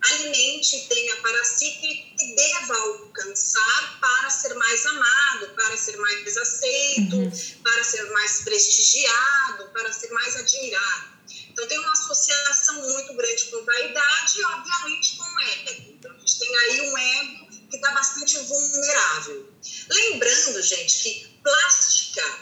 alimente, 0.01 0.87
tenha 0.87 1.15
para 1.17 1.43
si 1.43 1.71
que, 1.71 1.95
que 2.17 2.35
deva 2.35 2.73
alcançar 2.73 3.99
para 3.99 4.29
ser 4.29 4.53
mais 4.53 4.85
amado, 4.85 5.49
para 5.55 5.75
ser 5.75 5.97
mais 5.97 6.37
aceito, 6.37 7.15
uhum. 7.17 7.31
para 7.63 7.83
ser 7.83 8.03
mais 8.11 8.41
prestigiado, 8.43 9.69
para 9.73 9.91
ser 9.91 10.09
mais 10.11 10.35
admirado. 10.37 11.19
Então, 11.49 11.67
tem 11.67 11.79
uma 11.79 11.91
associação 11.91 12.75
muito 12.75 13.13
grande 13.13 13.45
com 13.45 13.65
vaidade 13.65 14.39
e, 14.39 14.45
obviamente, 14.45 15.17
com 15.17 15.23
o 15.23 15.39
ego. 15.41 15.91
Então, 15.91 16.11
a 16.11 16.17
gente 16.19 16.39
tem 16.39 16.55
aí 16.55 16.81
um 16.81 16.97
ego 16.97 17.49
que 17.69 17.75
está 17.75 17.91
bastante 17.91 18.37
vulnerável. 18.39 19.49
Lembrando, 19.89 20.61
gente, 20.61 21.03
que 21.03 21.41
plástica 21.43 22.39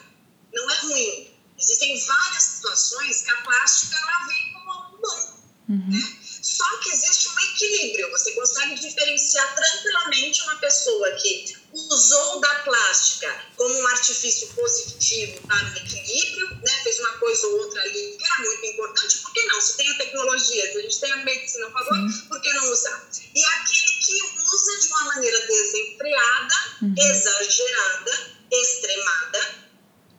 não 0.54 0.70
é 0.70 0.80
ruim. 0.82 1.37
Existem 1.60 2.00
várias 2.06 2.44
situações 2.44 3.22
que 3.24 3.32
a 3.32 3.42
plástica 3.42 3.98
ela 3.98 4.28
vem 4.28 4.54
como 4.54 4.72
algo 4.72 4.98
bom. 4.98 5.38
Uhum. 5.70 5.90
Né? 5.90 6.18
Só 6.42 6.78
que 6.78 6.90
existe 6.92 7.28
um 7.28 7.40
equilíbrio. 7.40 8.10
Você 8.12 8.32
consegue 8.34 8.76
diferenciar 8.76 9.56
tranquilamente 9.56 10.42
uma 10.44 10.56
pessoa 10.58 11.12
que 11.14 11.58
usou 11.74 12.40
da 12.40 12.56
plástica 12.60 13.46
como 13.56 13.74
um 13.78 13.88
artifício 13.88 14.48
positivo 14.50 15.42
para 15.48 15.66
o 15.66 15.78
equilíbrio, 15.78 16.50
né? 16.64 16.84
fez 16.84 17.00
uma 17.00 17.18
coisa 17.18 17.48
ou 17.48 17.60
outra 17.60 17.82
ali 17.82 18.16
que 18.18 18.26
era 18.26 18.40
muito 18.40 18.66
importante, 18.66 19.18
por 19.18 19.34
que 19.34 19.44
não? 19.46 19.60
Se 19.60 19.78
tem 19.78 19.90
a 19.90 19.98
tecnologia, 19.98 20.72
se 20.72 20.78
a 20.78 20.82
gente 20.82 21.00
tem 21.00 21.12
a 21.12 21.18
medicina 21.18 21.68
a 21.68 21.72
favor, 21.72 21.98
por 22.30 22.42
que 22.42 22.54
não 22.54 22.72
usar? 22.72 23.10
E 23.36 23.46
aquele 23.46 23.92
que 24.06 24.22
usa 24.42 24.80
de 24.80 24.88
uma 24.88 25.04
maneira 25.06 25.48
desenfreada, 25.48 26.56
uhum. 26.82 26.96
exagerada, 26.98 28.38
extremada, 28.52 29.68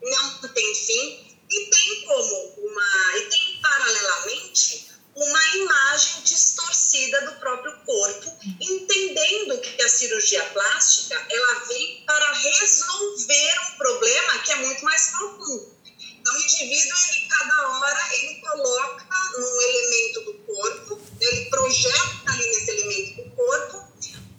não 0.03 0.49
tem 0.49 0.75
fim 0.75 1.28
e 1.51 1.71
tem 1.71 2.05
como 2.07 2.55
uma. 2.59 3.17
e 3.17 3.23
tem 3.31 3.61
paralelamente 3.61 4.89
uma 5.15 5.57
imagem 5.57 6.23
distorcida 6.23 7.23
do 7.23 7.33
próprio 7.41 7.77
corpo, 7.85 8.39
entendendo 8.61 9.61
que 9.61 9.83
a 9.83 9.89
cirurgia 9.89 10.45
plástica 10.51 11.27
ela 11.29 11.55
vem 11.67 12.05
para 12.07 12.33
resolver 12.33 13.55
um 13.73 13.79
problema 13.79 14.39
que 14.39 14.53
é 14.53 14.57
muito 14.57 14.85
mais 14.85 15.11
profundo. 15.11 15.77
Então, 15.85 16.35
o 16.35 16.41
indivíduo, 16.41 16.99
ele, 17.11 17.29
cada 17.29 17.69
hora, 17.69 18.15
ele 18.15 18.41
coloca 18.41 19.07
num 19.39 19.61
elemento 19.61 20.21
do 20.21 20.35
corpo, 20.45 21.01
ele 21.21 21.51
projeta 21.51 22.23
ali 22.27 22.47
nesse 22.47 22.71
elemento 22.71 23.23
do 23.23 23.31
corpo 23.31 23.88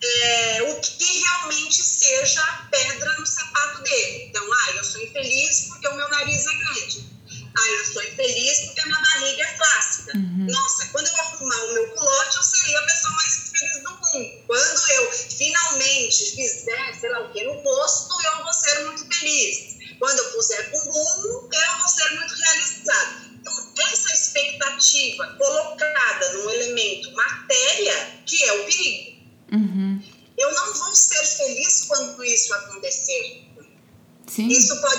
é, 0.02 0.64
o 0.64 0.80
que 0.80 1.20
realmente 1.20 1.82
seja 1.82 2.42
a 2.42 2.68
pedra 2.70 3.16
no 3.20 3.26
sapato 3.26 3.84
dele. 3.84 4.26
Então, 4.30 4.44
ah, 4.44 4.72
eu 4.76 4.84
sou 4.84 5.02
infeliz 5.02 5.68
porque 5.68 5.88
o 5.88 5.96
meu 5.96 6.10
nariz 6.10 6.46
é 6.46 6.54
grande. 6.54 7.10
Ah, 7.58 7.70
eu 7.72 7.86
sou 7.86 8.04
infeliz 8.04 8.60
porque 8.62 8.82
a 8.82 8.86
minha 8.86 9.02
barriga 9.02 9.44
é 9.44 9.58
clássica. 9.58 10.18
Uhum. 10.18 10.48
Nossa, 10.50 10.86
quando 10.88 11.08
eu 11.08 11.16
arrumar 11.16 11.64
o 11.64 11.74
meu 11.74 11.88
culote, 11.90 12.38
eu 12.38 12.44
seria 12.44 12.80
a 12.80 12.84
pessoa 12.84 13.14
mais 13.14 13.52
feliz 13.52 13.84
do 13.84 13.90
mundo. 13.90 14.44
Quando 14.48 14.92
eu 14.92 15.12
finalmente 15.12 16.36
fizer, 16.36 16.94
sei 17.00 17.10
lá 17.10 17.20
o 17.22 17.32
que, 17.32 17.44
no 17.44 17.62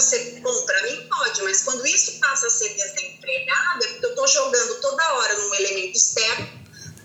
pode 0.01 0.05
ser 0.05 0.41
bom 0.41 0.63
para 0.65 0.83
mim? 0.83 1.09
Pode, 1.09 1.43
mas 1.43 1.63
quando 1.63 1.87
isso 1.87 2.19
passa 2.21 2.47
a 2.47 2.51
ser 2.51 2.71
desempregado, 2.71 3.85
é 3.85 3.89
porque 3.89 4.07
eu 4.07 4.11
estou 4.11 4.27
jogando 4.27 4.81
toda 4.81 5.13
hora 5.15 5.37
num 5.37 5.55
elemento 5.55 5.97
externo 5.97 6.49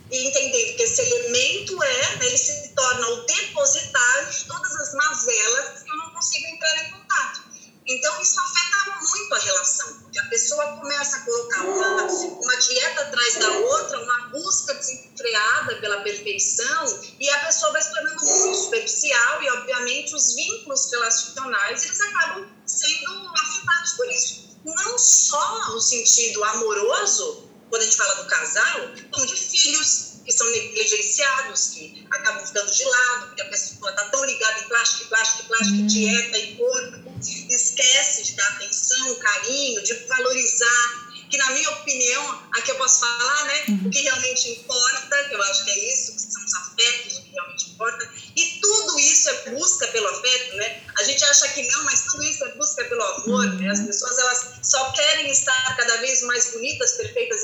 e 0.09 0.27
entendendo 0.27 0.77
que 0.77 0.83
esse 0.83 1.01
elemento 1.01 1.83
é, 1.83 2.15
né, 2.17 2.27
ele 2.27 2.37
se 2.37 2.69
torna 2.69 3.07
o 3.09 3.25
depositário 3.25 4.31
de 4.31 4.45
todas 4.45 4.71
as 4.75 4.93
mazelas 4.93 5.83
que 5.83 5.89
eu 5.89 5.97
não 5.97 6.13
consigo 6.13 6.47
entrar 6.47 6.85
em 6.85 6.91
contato. 6.91 7.43
Então, 7.85 8.21
isso 8.21 8.39
afeta 8.39 8.99
muito 9.01 9.35
a 9.35 9.39
relação, 9.39 9.99
porque 9.99 10.19
a 10.19 10.23
pessoa 10.55 10.77
começa 10.77 11.17
a 11.17 11.19
colocar 11.21 11.61
uma, 11.63 12.03
uma 12.03 12.55
dieta 12.57 13.01
atrás 13.01 13.35
da 13.35 13.49
outra, 13.51 13.99
uma 14.01 14.27
busca 14.29 14.73
desenfreada 14.73 15.75
pela 15.77 16.01
perfeição, 16.01 17.01
e 17.19 17.29
a 17.29 17.39
pessoa 17.45 17.71
vai 17.73 17.81
se 17.81 17.91
tornando 17.91 18.23
muito 18.23 18.57
superficial, 18.57 19.43
e, 19.43 19.49
obviamente, 19.49 20.15
os 20.15 20.33
vínculos 20.33 20.89
relacionais 20.91 21.83
eles 21.83 22.01
acabam 22.01 22.47
sendo 22.65 23.31
afetados 23.33 23.93
por 23.93 24.09
isso. 24.09 24.45
Não 24.63 24.97
só 24.97 25.75
o 25.75 25.81
sentido 25.81 26.43
amoroso, 26.43 27.49
quando 27.69 27.81
a 27.81 27.85
gente 27.85 27.97
fala 27.97 28.15
do 28.15 28.29
casal, 28.29 28.79
como 29.11 29.27
de 29.27 29.35
filhos 29.35 30.14
que 30.25 30.31
são 30.31 30.49
negligenciados, 30.49 31.67
que 31.69 32.05
acabam 32.11 32.45
ficando 32.45 32.71
de 32.71 32.83
lado, 32.83 33.27
porque 33.27 33.41
a 33.41 33.45
pessoa 33.45 33.91
está 33.91 34.05
tão 34.05 34.25
ligada 34.25 34.59
em 34.59 34.63
plástico, 34.63 35.05
plástico, 35.09 35.47
plástico, 35.47 35.77
hum. 35.77 35.87
dieta 35.87 36.37
e 36.37 36.55
corpo, 36.55 37.05
esquece 37.49 38.23
de 38.23 38.33
dar 38.33 38.47
atenção, 38.49 39.15
carinho, 39.15 39.83
de 39.83 39.93
valorizar. 40.07 41.05
Que, 41.29 41.37
na 41.37 41.49
minha 41.51 41.69
opinião, 41.71 42.43
aqui 42.53 42.69
eu 42.69 42.75
posso 42.75 42.99
falar, 42.99 43.45
né? 43.45 43.65
Uhum. 43.69 43.87
O 43.87 43.89
que 43.89 43.99
realmente 43.99 44.47
importa, 44.51 45.23
que 45.23 45.33
eu 45.33 45.41
acho 45.41 45.65
que 45.65 45.71
é 45.71 45.91
isso, 45.91 46.13
que 46.13 46.21
são 46.21 46.45
os 46.45 46.53
afetos, 46.53 47.17
o 47.17 47.23
que 47.23 47.31
realmente 47.31 47.69
importa. 47.71 48.13
E 48.35 48.59
tudo 48.61 48.99
isso 48.99 49.29
é 49.29 49.49
busca 49.49 49.87
pelo 49.87 50.07
afeto, 50.07 50.55
né? 50.57 50.83
A 50.99 51.03
gente 51.03 51.23
acha 51.25 51.47
que 51.49 51.67
não, 51.67 51.83
mas 51.83 52.01
tudo 52.03 52.23
isso 52.23 52.45
é 52.45 52.51
busca 52.55 52.83
pelo 52.85 53.01
amor, 53.01 53.45
uhum. 53.47 53.55
né? 53.55 53.69
As 53.71 53.79
pessoas, 53.79 54.19
elas 54.19 54.45
só 54.61 54.91
querem 54.91 55.31
estar 55.31 55.75
cada 55.75 55.97
vez 55.97 56.21
mais 56.21 56.51
bonitas, 56.51 56.93
perfeitas, 56.93 57.34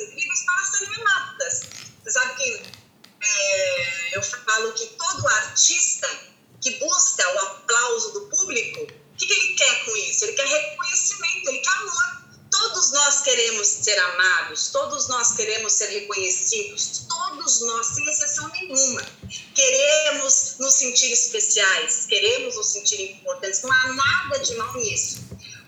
de 24.51 24.57
mal 24.57 24.73
nisso. 24.75 25.21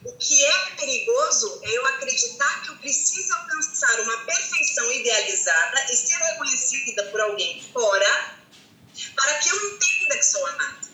O 0.06 0.12
que 0.18 0.46
é 0.46 0.76
perigoso 0.76 1.60
é 1.64 1.78
eu 1.78 1.86
acreditar 1.88 2.62
que 2.64 2.70
eu 2.70 2.76
preciso 2.78 3.34
alcançar 3.34 4.00
uma 4.02 4.18
perfeição 4.26 4.92
idealizada 4.92 5.86
e 5.92 5.96
ser 5.96 6.18
reconhecida 6.18 7.04
por 7.06 7.22
alguém 7.22 7.64
fora 7.72 8.38
para 9.16 9.34
que 9.40 9.50
eu 9.50 9.72
entenda 9.72 10.18
que 10.18 10.26
sou 10.26 10.46
amada. 10.46 10.88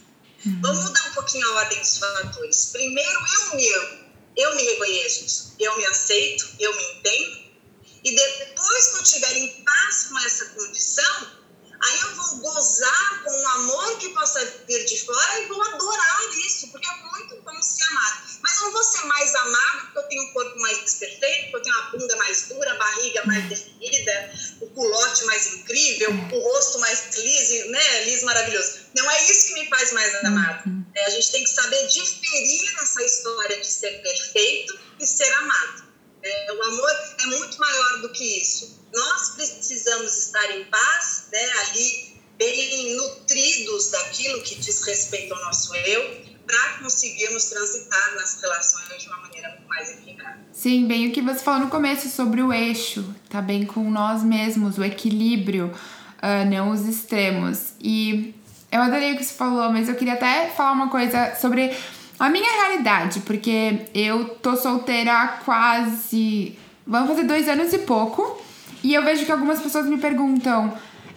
Uhum. 0.45 0.62
Vamos 0.62 0.84
mudar 0.86 1.10
um 1.10 1.13
pouquinho 1.13 1.47
a 1.49 1.54
ordem 1.56 1.80
dos 1.80 1.97
fatores. 1.97 2.65
Primeiro, 2.71 3.19
eu 3.36 3.56
me 3.56 3.73
amo, 3.73 4.06
eu 4.38 4.56
me 4.56 4.63
reconheço, 4.63 5.56
eu 5.60 5.75
me 5.75 5.86
aceito, 5.86 6.47
eu 6.60 6.75
me 6.75 6.84
entendo. 6.93 7.49
E 8.04 8.15
depois 8.15 8.88
que 8.88 8.97
eu 8.97 9.04
estiver 9.04 9.38
em 9.38 9.63
paz 9.63 10.06
com 10.06 10.19
essa 10.19 10.45
condição, 10.49 11.38
aí 11.82 12.00
eu 12.02 12.15
vou 12.15 12.38
gozar 12.38 13.24
com 13.24 13.32
o 13.32 13.48
amor 13.48 13.98
que 13.98 14.10
possa 14.10 14.44
vir 14.68 14.86
de 14.86 15.06
fora 15.06 15.42
e 15.42 15.46
vou 15.48 15.62
adorar 15.62 16.20
isso, 16.46 16.68
porque 16.72 16.88
é 16.89 16.96
muito 16.96 17.42
bom 17.42 17.62
ser 17.62 17.84
amado. 17.84 18.30
Mas 18.42 18.58
eu 18.58 18.63
não 18.63 18.72
vou 18.72 18.84
ser 18.84 19.04
mais 19.06 19.36
amado 19.36 19.82
porque 19.82 19.98
eu 20.00 20.04
tenho 20.04 20.24
um 20.24 20.34
corpo 20.34 20.60
mais 20.60 20.94
perfeito, 20.96 21.52
porque 21.52 21.56
eu 21.58 21.62
tenho 21.62 21.76
uma 21.76 21.92
bunda 21.92 22.15
mais 22.18 22.48
dura, 22.48 22.72
a 22.72 22.76
barriga 22.76 23.26
mais 23.26 23.50
definida, 23.50 24.34
o 24.62 24.68
culote 24.68 25.26
mais 25.26 25.48
incrível, 25.54 26.12
o 26.12 26.39
rosto 26.39 26.80
mais 26.80 27.15
liso, 27.15 27.72
né, 27.72 28.06
liso 28.06 28.26
maravilhoso. 28.26 28.80
Não 28.96 29.10
é 29.10 29.32
isso 29.32 29.48
que 29.48 29.54
me 29.56 29.70
faz 29.70 29.92
mais 29.92 30.15
amado. 30.26 30.70
É, 30.96 31.06
a 31.06 31.10
gente 31.10 31.32
tem 31.32 31.44
que 31.44 31.50
saber 31.50 31.88
diferir 31.88 32.76
essa 32.82 33.04
história 33.04 33.60
de 33.60 33.68
ser 33.68 34.02
perfeito 34.02 34.80
e 35.00 35.06
ser 35.06 35.32
amado. 35.34 35.89
É, 36.22 36.54
o 36.54 36.63
amor 36.63 36.92
é 37.20 37.26
muito 37.28 37.58
maior 37.58 38.02
do 38.02 38.10
que 38.12 38.42
isso. 38.42 38.79
Nós 38.93 39.30
precisamos 39.36 40.17
estar 40.17 40.58
em 40.58 40.65
paz, 40.65 41.28
né, 41.32 41.39
ali 41.67 42.19
bem 42.38 42.95
nutridos 42.95 43.91
daquilo 43.91 44.41
que 44.41 44.56
diz 44.56 44.82
respeito 44.86 45.34
ao 45.34 45.43
nosso 45.43 45.75
eu, 45.75 46.30
para 46.47 46.80
conseguirmos 46.80 47.45
transitar 47.45 48.15
nas 48.15 48.41
relações 48.41 49.02
de 49.02 49.08
uma 49.08 49.17
maneira 49.17 49.62
mais 49.67 49.91
equilibrada. 49.91 50.39
Sim, 50.52 50.88
bem 50.88 51.08
o 51.08 51.12
que 51.12 51.21
você 51.21 51.39
falou 51.39 51.62
no 51.62 51.69
começo 51.69 52.10
sobre 52.10 52.41
o 52.41 52.52
eixo, 52.52 53.06
tá 53.30 53.41
bem 53.41 53.65
com 53.65 53.89
nós 53.91 54.23
mesmos, 54.23 54.78
o 54.78 54.84
equilíbrio, 54.84 55.67
uh, 55.67 56.49
não 56.49 56.71
os 56.71 56.88
extremos. 56.88 57.73
E 57.80 58.34
eu 58.71 58.82
adorei 58.82 59.13
o 59.13 59.17
que 59.17 59.23
você 59.23 59.34
falou, 59.34 59.71
mas 59.71 59.88
eu 59.88 59.95
queria 59.95 60.13
até 60.13 60.49
falar 60.49 60.71
uma 60.71 60.89
coisa 60.89 61.36
sobre 61.36 61.75
a 62.19 62.30
minha 62.30 62.52
realidade, 62.52 63.19
porque 63.21 63.86
eu 63.93 64.30
tô 64.36 64.56
solteira 64.56 65.13
há 65.13 65.28
quase. 65.28 66.58
Vamos 66.86 67.10
fazer 67.10 67.23
dois 67.23 67.47
anos 67.47 67.71
e 67.73 67.80
pouco. 67.80 68.41
E 68.84 68.94
eu 68.94 69.04
vejo 69.04 69.26
que 69.26 69.32
algumas 69.32 69.62
pessoas 69.62 69.86
me 69.88 69.98
perguntam: 69.98 70.74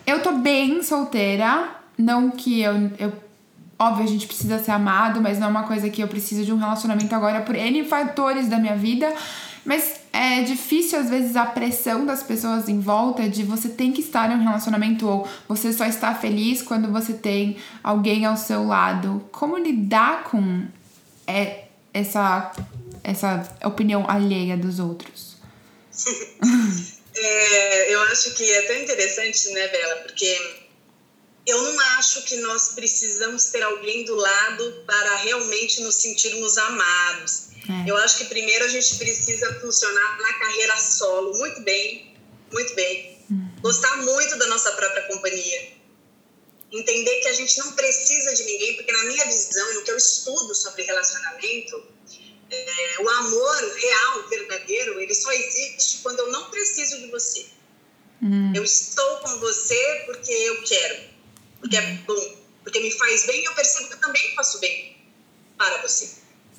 eu 0.06 0.22
tô 0.22 0.32
bem 0.32 0.82
solteira, 0.82 1.68
não 1.96 2.30
que 2.30 2.60
eu, 2.60 2.90
eu 2.98 3.12
Óbvio, 3.82 4.04
a 4.04 4.06
gente 4.06 4.28
precisa 4.28 4.60
ser 4.60 4.70
amado, 4.70 5.20
mas 5.20 5.40
não 5.40 5.48
é 5.48 5.50
uma 5.50 5.64
coisa 5.64 5.90
que 5.90 6.00
eu 6.00 6.06
preciso 6.06 6.44
de 6.44 6.52
um 6.52 6.56
relacionamento 6.56 7.12
agora 7.16 7.40
por 7.40 7.56
N 7.56 7.82
fatores 7.82 8.46
da 8.48 8.56
minha 8.56 8.76
vida. 8.76 9.12
Mas 9.64 10.00
é 10.12 10.42
difícil, 10.42 11.00
às 11.00 11.10
vezes, 11.10 11.34
a 11.34 11.44
pressão 11.46 12.06
das 12.06 12.22
pessoas 12.22 12.68
em 12.68 12.78
volta 12.78 13.28
de 13.28 13.42
você 13.42 13.68
tem 13.68 13.90
que 13.90 14.00
estar 14.00 14.30
em 14.30 14.36
um 14.36 14.42
relacionamento 14.44 15.08
ou 15.08 15.26
você 15.48 15.72
só 15.72 15.84
está 15.84 16.14
feliz 16.14 16.62
quando 16.62 16.92
você 16.92 17.12
tem 17.12 17.56
alguém 17.82 18.24
ao 18.24 18.36
seu 18.36 18.64
lado. 18.64 19.24
Como 19.32 19.58
lidar 19.58 20.24
com 20.24 20.64
é, 21.26 21.64
essa, 21.92 22.52
essa 23.02 23.52
opinião 23.64 24.08
alheia 24.08 24.56
dos 24.56 24.78
outros? 24.78 25.38
é, 27.14 27.94
eu 27.94 28.00
acho 28.02 28.34
que 28.34 28.50
é 28.50 28.62
tão 28.62 28.76
interessante, 28.76 29.50
né, 29.50 29.68
Bela? 29.68 29.96
Porque 29.96 30.62
eu 31.46 31.60
não 31.62 31.80
acho 31.98 32.22
que 32.22 32.36
nós 32.36 32.68
precisamos 32.68 33.46
ter 33.46 33.62
alguém 33.62 34.04
do 34.04 34.14
lado 34.14 34.84
para 34.86 35.16
realmente 35.16 35.80
nos 35.80 35.96
sentirmos 35.96 36.56
amados. 36.56 37.48
É. 37.68 37.90
Eu 37.90 37.96
acho 37.98 38.18
que 38.18 38.24
primeiro 38.26 38.64
a 38.64 38.68
gente 38.68 38.96
precisa 38.96 39.60
funcionar 39.60 40.18
na 40.18 40.32
carreira 40.34 40.76
solo 40.76 41.36
muito 41.38 41.60
bem, 41.62 42.14
muito 42.52 42.74
bem. 42.74 43.24
Uhum. 43.30 43.50
Gostar 43.60 43.96
muito 43.98 44.36
da 44.36 44.46
nossa 44.46 44.72
própria 44.72 45.02
companhia. 45.08 45.72
Entender 46.72 47.20
que 47.20 47.28
a 47.28 47.32
gente 47.34 47.58
não 47.58 47.72
precisa 47.72 48.34
de 48.34 48.44
ninguém, 48.44 48.76
porque 48.76 48.92
na 48.92 49.04
minha 49.04 49.24
visão 49.26 49.70
e 49.72 49.74
no 49.74 49.82
que 49.82 49.90
eu 49.90 49.96
estudo 49.96 50.54
sobre 50.54 50.84
relacionamento, 50.84 51.84
é, 52.54 52.96
o 53.00 53.08
amor 53.08 53.74
real, 53.76 54.28
verdadeiro, 54.28 55.00
ele 55.00 55.14
só 55.14 55.32
existe 55.32 55.98
quando 56.02 56.20
eu 56.20 56.30
não 56.30 56.50
preciso 56.50 56.98
de 56.98 57.10
você. 57.10 57.46
Uhum. 58.20 58.52
Eu 58.54 58.62
estou 58.62 59.16
com 59.18 59.40
você 59.40 60.02
porque 60.06 60.30
eu 60.30 60.62
quero 60.62 61.12
porque 61.62 61.76
é 61.76 61.92
bom, 62.06 62.36
porque 62.64 62.80
me 62.80 62.90
faz 62.90 63.24
bem 63.24 63.40
e 63.40 63.44
eu 63.44 63.54
percebo 63.54 63.88
que 63.88 63.94
eu 63.94 64.00
também 64.00 64.34
faço 64.34 64.58
bem 64.58 64.96
para 65.56 65.80
você. 65.80 66.06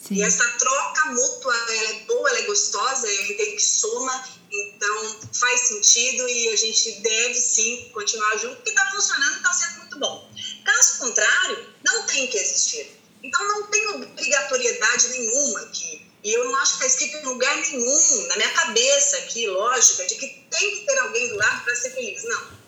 Sim. 0.02 0.16
E 0.16 0.24
essa 0.24 0.46
troca 0.58 1.12
mútua, 1.12 1.56
ela 1.56 1.90
é 1.90 1.94
boa, 2.06 2.30
ela 2.30 2.40
é 2.40 2.44
gostosa, 2.44 3.08
eu 3.08 3.26
entendo 3.32 3.56
que 3.56 3.62
soma, 3.62 4.30
então 4.50 5.22
faz 5.34 5.60
sentido 5.62 6.28
e 6.28 6.50
a 6.50 6.56
gente 6.56 6.92
deve 7.02 7.36
sim 7.36 7.90
continuar 7.94 8.38
junto, 8.38 8.56
porque 8.56 8.70
está 8.70 8.90
funcionando 8.92 9.34
e 9.34 9.38
está 9.38 9.54
sendo 9.54 9.80
muito 9.80 10.00
bom. 10.00 10.32
Caso 10.64 11.00
contrário, 11.00 11.70
não 11.86 12.06
tem 12.08 12.28
que 12.28 12.38
existir. 12.38 13.03
Então 13.24 13.48
não 13.48 13.64
tem 13.68 13.88
obrigatoriedade 13.88 15.08
nenhuma 15.10 15.62
aqui. 15.62 16.06
E 16.24 16.34
eu 16.34 16.46
não 16.46 16.56
acho 16.58 16.78
que 16.78 16.86
está 16.86 17.06
escrito 17.06 17.18
em 17.18 17.30
lugar 17.30 17.56
nenhum, 17.58 18.28
na 18.28 18.36
minha 18.38 18.50
cabeça 18.50 19.18
aqui, 19.18 19.48
lógica, 19.48 20.06
de 20.06 20.16
que 20.16 20.28
tem 20.50 20.72
que 20.72 20.86
ter 20.86 20.98
alguém 21.00 21.30
do 21.30 21.36
lado 21.36 21.64
para 21.64 21.76
ser 21.76 21.92
feliz. 21.92 22.24
Não. 22.24 22.64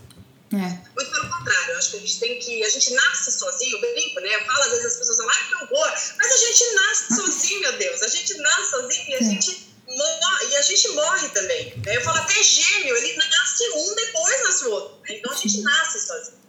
É. 0.53 0.79
Muito 0.95 1.11
pelo 1.11 1.29
contrário, 1.29 1.71
eu 1.71 1.77
acho 1.77 1.91
que 1.91 1.97
a 1.97 1.99
gente 1.99 2.19
tem 2.19 2.39
que. 2.39 2.63
A 2.63 2.69
gente 2.69 2.93
nasce 2.93 3.31
sozinho, 3.31 3.77
eu 3.77 3.93
brinco, 3.93 4.19
né? 4.19 4.35
Eu 4.35 4.45
falo, 4.45 4.63
às 4.63 4.69
vezes 4.71 4.85
as 4.85 4.97
pessoas 4.97 5.17
falam, 5.17 5.31
ah, 5.31 5.47
que 5.47 5.55
horror! 5.55 5.91
Mas 6.17 6.31
a 6.31 6.37
gente 6.37 6.73
nasce 6.75 7.15
sozinho, 7.15 7.59
meu 7.61 7.77
Deus. 7.77 8.01
A 8.01 8.07
gente 8.07 8.37
nasce 8.37 8.69
sozinho 8.69 9.09
e 9.09 9.15
a 9.15 9.21
gente 9.21 9.75
morre, 9.87 10.45
e 10.47 10.55
a 10.55 10.61
gente 10.61 10.87
morre 10.89 11.29
também. 11.29 11.77
Né? 11.85 11.97
Eu 11.97 12.01
falo 12.01 12.17
até 12.19 12.41
gêmeo, 12.43 12.95
ele 12.95 13.17
nasce 13.17 13.69
um, 13.75 13.95
depois 13.95 14.43
nasce 14.43 14.65
o 14.65 14.71
outro. 14.71 14.99
Né? 15.01 15.15
Então 15.17 15.31
a 15.31 15.35
gente 15.35 15.61
nasce 15.61 16.05
sozinho. 16.05 16.44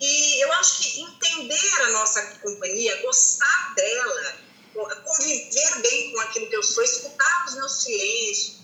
E 0.00 0.44
eu 0.44 0.52
acho 0.54 0.78
que 0.78 1.00
entender 1.00 1.82
a 1.82 1.90
nossa 1.90 2.22
companhia, 2.42 3.02
gostar 3.02 3.74
dela, 3.74 4.36
conviver 5.04 5.82
bem 5.82 6.12
com 6.12 6.20
aquilo 6.20 6.46
que 6.48 6.56
eu 6.56 6.62
sou, 6.62 6.84
escutar 6.84 7.44
os 7.46 7.54
meus 7.56 7.82
silêncios, 7.82 8.58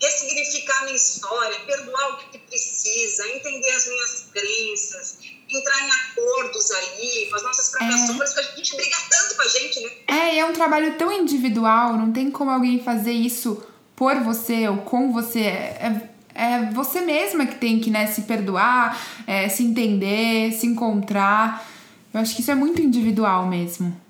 ressignificar 0.00 0.80
a 0.80 0.84
minha 0.84 0.96
história, 0.96 1.60
perdoar 1.60 2.14
o 2.14 2.16
que 2.18 2.38
precisa, 2.38 3.28
entender 3.28 3.70
as 3.70 3.86
minhas 3.86 4.26
crenças, 4.32 5.18
entrar 5.48 5.86
em 5.86 5.90
acordos 5.90 6.70
ali 6.70 7.28
com 7.28 7.36
as 7.36 7.42
nossas 7.42 7.68
próprias 7.70 8.00
é. 8.00 8.06
sombras, 8.06 8.32
porque 8.32 8.52
a 8.52 8.56
gente 8.56 8.76
briga 8.76 8.96
tanto 9.10 9.36
com 9.36 9.42
a 9.42 9.48
gente, 9.48 9.80
né? 9.80 9.90
É, 10.08 10.38
é 10.38 10.44
um 10.44 10.52
trabalho 10.52 10.96
tão 10.96 11.12
individual, 11.12 11.94
não 11.94 12.12
tem 12.12 12.30
como 12.30 12.50
alguém 12.50 12.82
fazer 12.82 13.12
isso 13.12 13.62
por 13.94 14.16
você 14.20 14.68
ou 14.68 14.78
com 14.78 15.12
você. 15.12 15.40
É, 15.40 16.10
é 16.36 16.70
você 16.72 17.00
mesma 17.00 17.46
que 17.46 17.56
tem 17.56 17.80
que 17.80 17.90
né, 17.90 18.06
se 18.06 18.22
perdoar, 18.22 19.24
é, 19.26 19.48
se 19.48 19.62
entender, 19.62 20.52
se 20.52 20.66
encontrar. 20.66 21.66
Eu 22.12 22.20
acho 22.20 22.34
que 22.34 22.42
isso 22.42 22.50
é 22.50 22.54
muito 22.54 22.80
individual 22.80 23.46
mesmo. 23.46 24.00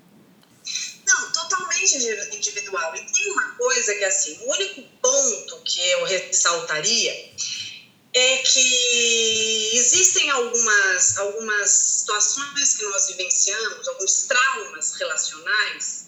Não, 1.07 1.31
totalmente 1.31 1.95
individual. 2.35 2.95
E 2.95 2.99
tem 3.11 3.31
uma 3.31 3.49
coisa 3.51 3.95
que, 3.95 4.03
assim, 4.03 4.37
o 4.41 4.51
único 4.51 4.81
ponto 5.01 5.61
que 5.63 5.79
eu 5.91 6.05
ressaltaria 6.05 7.31
é 8.13 8.37
que 8.37 9.71
existem 9.73 10.29
algumas, 10.31 11.17
algumas 11.17 11.69
situações 11.69 12.75
que 12.75 12.83
nós 12.85 13.07
vivenciamos, 13.07 13.87
alguns 13.87 14.23
traumas 14.23 14.93
relacionais, 14.95 16.07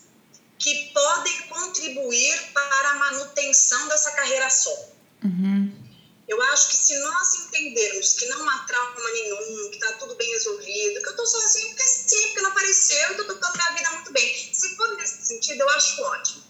que 0.57 0.91
podem 0.93 1.41
contribuir 1.43 2.51
para 2.53 2.89
a 2.89 2.95
manutenção 2.95 3.87
dessa 3.87 4.11
carreira 4.11 4.49
solo. 4.49 4.89
Uhum. 5.23 5.88
Eu 6.29 6.39
acho 6.43 6.67
que 6.67 6.75
se 6.75 6.95
nós 6.99 7.33
entendermos 7.39 8.13
que 8.13 8.25
não 8.27 8.47
há 8.47 8.59
trauma 8.59 9.11
nenhum, 9.11 9.69
que 9.71 9.77
está 9.77 9.93
tudo 9.93 10.13
bem 10.13 10.31
resolvido, 10.31 11.01
que 11.01 11.07
eu 11.07 11.11
estou 11.11 11.25
sozinho 11.25 11.69
porque 11.69 11.83
sim, 11.83 12.27
porque 12.27 12.41
não 12.41 12.51
apareceu, 12.51 13.11
estou 13.11 13.25
a 13.67 13.73
vida 13.73 13.89
muito 13.89 14.13
bem. 14.13 14.53
Se 14.53 14.75
for 14.75 14.95
nesse 14.95 15.25
sentido, 15.25 15.61
eu 15.61 15.69
acho 15.69 16.01
ótimo. 16.03 16.43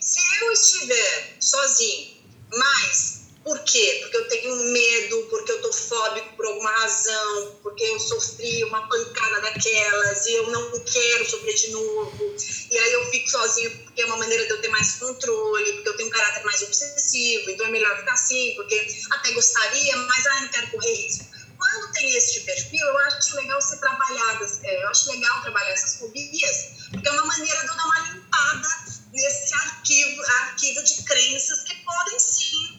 Se 0.00 0.20
eu 0.40 0.52
estiver 0.52 1.36
sozinho, 1.40 2.24
mas 2.52 3.23
por 3.44 3.62
quê? 3.62 3.98
Porque 4.00 4.16
eu 4.16 4.28
tenho 4.28 4.56
medo, 4.72 5.26
porque 5.28 5.52
eu 5.52 5.60
tô 5.60 5.70
fóbico 5.70 6.34
por 6.34 6.46
alguma 6.46 6.70
razão, 6.70 7.58
porque 7.62 7.84
eu 7.84 8.00
sofri 8.00 8.64
uma 8.64 8.88
pancada 8.88 9.42
daquelas 9.42 10.26
e 10.26 10.32
eu 10.32 10.50
não 10.50 10.80
quero 10.80 11.30
sofrer 11.30 11.54
de 11.54 11.70
novo. 11.70 12.34
E 12.70 12.78
aí 12.78 12.92
eu 12.94 13.04
fico 13.10 13.30
sozinho 13.30 13.70
porque 13.84 14.00
é 14.00 14.06
uma 14.06 14.16
maneira 14.16 14.46
de 14.46 14.50
eu 14.50 14.60
ter 14.62 14.68
mais 14.68 14.94
controle, 14.94 15.72
porque 15.74 15.88
eu 15.90 15.96
tenho 15.96 16.08
um 16.08 16.12
caráter 16.12 16.42
mais 16.42 16.62
obsessivo, 16.62 17.50
então 17.50 17.66
é 17.66 17.70
melhor 17.70 17.98
ficar 17.98 18.14
assim, 18.14 18.54
porque 18.56 18.86
até 19.10 19.32
gostaria, 19.32 19.96
mas 19.98 20.26
ah, 20.26 20.40
não 20.40 20.48
quero 20.48 20.70
correr 20.70 20.94
risco. 20.94 21.26
Quando 21.58 21.92
tem 21.92 22.16
esse 22.16 22.40
perfil, 22.40 22.86
eu 22.86 22.98
acho 22.98 23.36
legal 23.36 23.60
ser 23.60 23.76
trabalhado, 23.76 24.46
é, 24.64 24.84
eu 24.84 24.88
acho 24.88 25.10
legal 25.10 25.42
trabalhar 25.42 25.70
essas 25.70 25.96
fobias, 25.96 26.88
porque 26.90 27.08
é 27.08 27.12
uma 27.12 27.26
maneira 27.26 27.60
de 27.60 27.66
eu 27.66 27.76
dar 27.76 27.84
uma 27.84 28.00
limpada 28.00 28.68
nesse 29.12 29.54
arquivo, 29.54 30.22
arquivo 30.22 30.82
de 30.82 31.02
crenças 31.04 31.62
que 31.64 31.74
podem 31.84 32.18
sim 32.18 32.73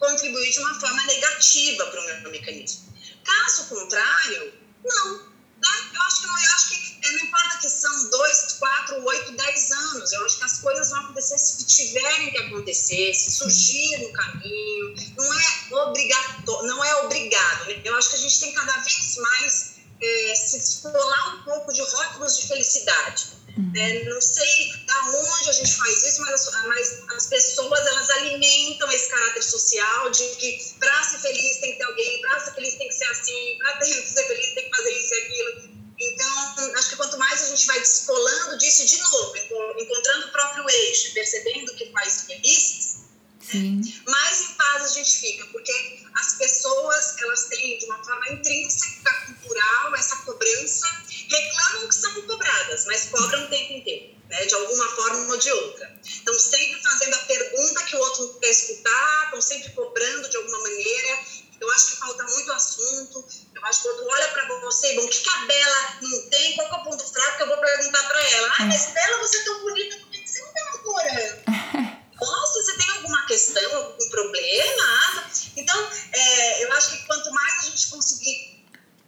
contribuir 0.00 0.50
de 0.50 0.58
uma 0.58 0.80
forma 0.80 1.04
negativa 1.04 1.86
para 1.86 2.00
o 2.00 2.22
meu 2.22 2.30
mecanismo. 2.32 2.92
Caso 3.22 3.68
contrário, 3.68 4.54
não. 4.82 5.30
Né? 5.60 5.90
Eu 5.94 6.02
acho 6.02 6.20
que 6.22 6.26
não, 6.26 6.42
eu 6.42 6.52
acho 6.52 6.68
que 6.70 7.06
é, 7.06 7.12
não 7.12 7.18
importa 7.18 7.58
que 7.58 7.68
são 7.68 8.10
dois, 8.10 8.56
quatro, 8.58 9.04
oito, 9.04 9.32
dez 9.32 9.70
anos, 9.70 10.10
eu 10.10 10.24
acho 10.24 10.38
que 10.38 10.44
as 10.44 10.60
coisas 10.60 10.88
vão 10.88 11.00
acontecer 11.00 11.38
se 11.38 11.66
tiverem 11.66 12.30
que 12.30 12.38
acontecer, 12.38 13.12
se 13.12 13.30
surgir 13.30 13.98
no 13.98 14.12
caminho, 14.14 14.94
não 15.16 15.38
é 15.38 15.84
obrigatório, 15.84 16.66
não 16.66 16.82
é 16.82 16.96
obrigado. 17.04 17.66
Né? 17.66 17.82
Eu 17.84 17.94
acho 17.96 18.08
que 18.08 18.16
a 18.16 18.20
gente 18.20 18.40
tem 18.40 18.54
cada 18.54 18.72
vez 18.78 19.16
mais 19.16 19.80
é, 20.00 20.34
se 20.34 20.58
descolar 20.58 21.36
um 21.36 21.44
pouco 21.44 21.72
de 21.74 21.82
rótulos 21.82 22.38
de 22.38 22.48
felicidade. 22.48 23.32
É, 23.76 24.04
não 24.04 24.20
sei 24.20 24.72
da 24.86 25.00
onde 25.06 25.50
a 25.50 25.52
gente 25.52 25.74
faz 25.74 26.06
isso, 26.06 26.20
mas, 26.22 26.50
mas, 26.66 27.02
as 27.16 27.26
pessoas 27.26 27.86
elas 27.86 28.10
alimentam 28.10 28.90
esse 28.90 29.08
caráter 29.08 29.42
social 29.42 30.10
de 30.10 30.24
que 30.36 30.74
para 30.78 31.02
ser 31.04 31.18
feliz 31.18 31.60
tem 31.60 31.72
que 31.72 31.78
ter 31.78 31.84
alguém, 31.84 32.20
para 32.20 32.40
ser 32.40 32.54
feliz 32.54 32.74
tem 32.74 32.88
que 32.88 32.94
ser 32.94 33.04
assim, 33.04 33.58
para 33.58 33.80
ser 33.80 34.26
feliz 34.26 34.54
tem 34.54 34.70
que 34.70 34.76
fazer 34.76 34.92
isso 34.92 35.14
e 35.14 35.18
aquilo. 35.18 35.70
Então, 36.00 36.74
acho 36.76 36.90
que 36.90 36.96
quanto 36.96 37.18
mais 37.18 37.42
a 37.42 37.48
gente 37.48 37.66
vai 37.66 37.78
descolando 37.78 38.56
disso, 38.56 38.86
de 38.86 38.96
novo, 38.98 39.36
encontrando 39.78 40.28
o 40.28 40.32
próprio 40.32 40.70
eixo, 40.70 41.12
percebendo 41.12 41.74
que 41.74 41.92
faz 41.92 42.22
felizes, 42.22 43.00
Sim. 43.50 44.02
mais 44.06 44.40
em 44.40 44.54
paz 44.54 44.84
a 44.84 44.88
gente 44.88 45.18
fica, 45.18 45.46
porque 45.46 45.72
as 46.14 46.34
pessoas 46.34 47.16
elas 47.20 47.44
têm 47.46 47.78
de 47.78 47.86
uma 47.86 48.04
forma 48.04 48.28
intrínseca, 48.30 49.12
cultural, 49.26 49.94
essa 49.96 50.16
cobrança 50.16 50.86
reclamam 51.28 51.88
que 51.88 51.94
são 51.94 52.22
cobradas, 52.22 52.84
mas 52.86 53.06
cobram 53.06 53.44
o 53.44 53.48
tempo 53.48 53.72
inteiro, 53.72 54.14
né? 54.28 54.46
de 54.46 54.54
alguma 54.54 54.88
forma 54.90 55.32
ou 55.32 55.38
de 55.38 55.50
outra. 55.50 56.00
Estão 56.04 56.38
sempre 56.38 56.82
fazendo 56.82 57.14
a 57.14 57.18
pergunta 57.18 57.84
que 57.84 57.96
o 57.96 57.98
outro 58.00 58.26
não 58.26 58.40
quer 58.40 58.50
escutar, 58.50 59.24
estão 59.24 59.40
sempre 59.40 59.70
cobrando 59.72 60.28
de 60.28 60.36
alguma 60.36 60.60
maneira. 60.60 61.18
Eu 61.60 61.70
acho 61.72 61.88
que 61.88 61.96
falta 61.96 62.24
muito 62.24 62.52
assunto. 62.52 63.24
Eu 63.54 63.64
acho 63.66 63.82
que 63.82 63.88
o 63.88 63.90
outro 63.90 64.06
olha 64.08 64.28
para 64.28 64.60
você, 64.60 64.94
bom, 64.94 65.04
o 65.04 65.08
que, 65.08 65.20
que 65.20 65.28
a 65.28 65.46
Bela 65.46 65.98
não 66.00 66.30
tem? 66.30 66.56
Qual 66.56 66.68
é 66.68 66.72
o 66.72 66.84
ponto 66.84 67.12
fraco 67.12 67.36
que 67.36 67.42
eu 67.42 67.48
vou 67.48 67.58
perguntar 67.58 68.02
para 68.08 68.30
ela? 68.30 68.54
Ah, 68.58 68.66
mas 68.66 68.86
Bela, 68.92 69.18
você 69.18 69.36
é 69.36 69.44
tão 69.44 69.60
bonita, 69.60 69.96
por 69.98 70.10
que 70.10 70.26
você 70.26 70.40
não 70.40 70.48
está 70.48 70.64
namorando? 70.64 71.89
Nossa, 72.20 72.62
você 72.62 72.76
tem 72.76 72.90
alguma 72.96 73.26
questão, 73.26 73.76
algum 73.76 74.10
problema? 74.10 75.30
Então, 75.56 75.90
é, 76.12 76.64
eu 76.64 76.72
acho 76.72 76.90
que 76.90 77.06
quanto 77.06 77.30
mais 77.32 77.58
a 77.58 77.70
gente 77.70 77.86
conseguir 77.88 78.60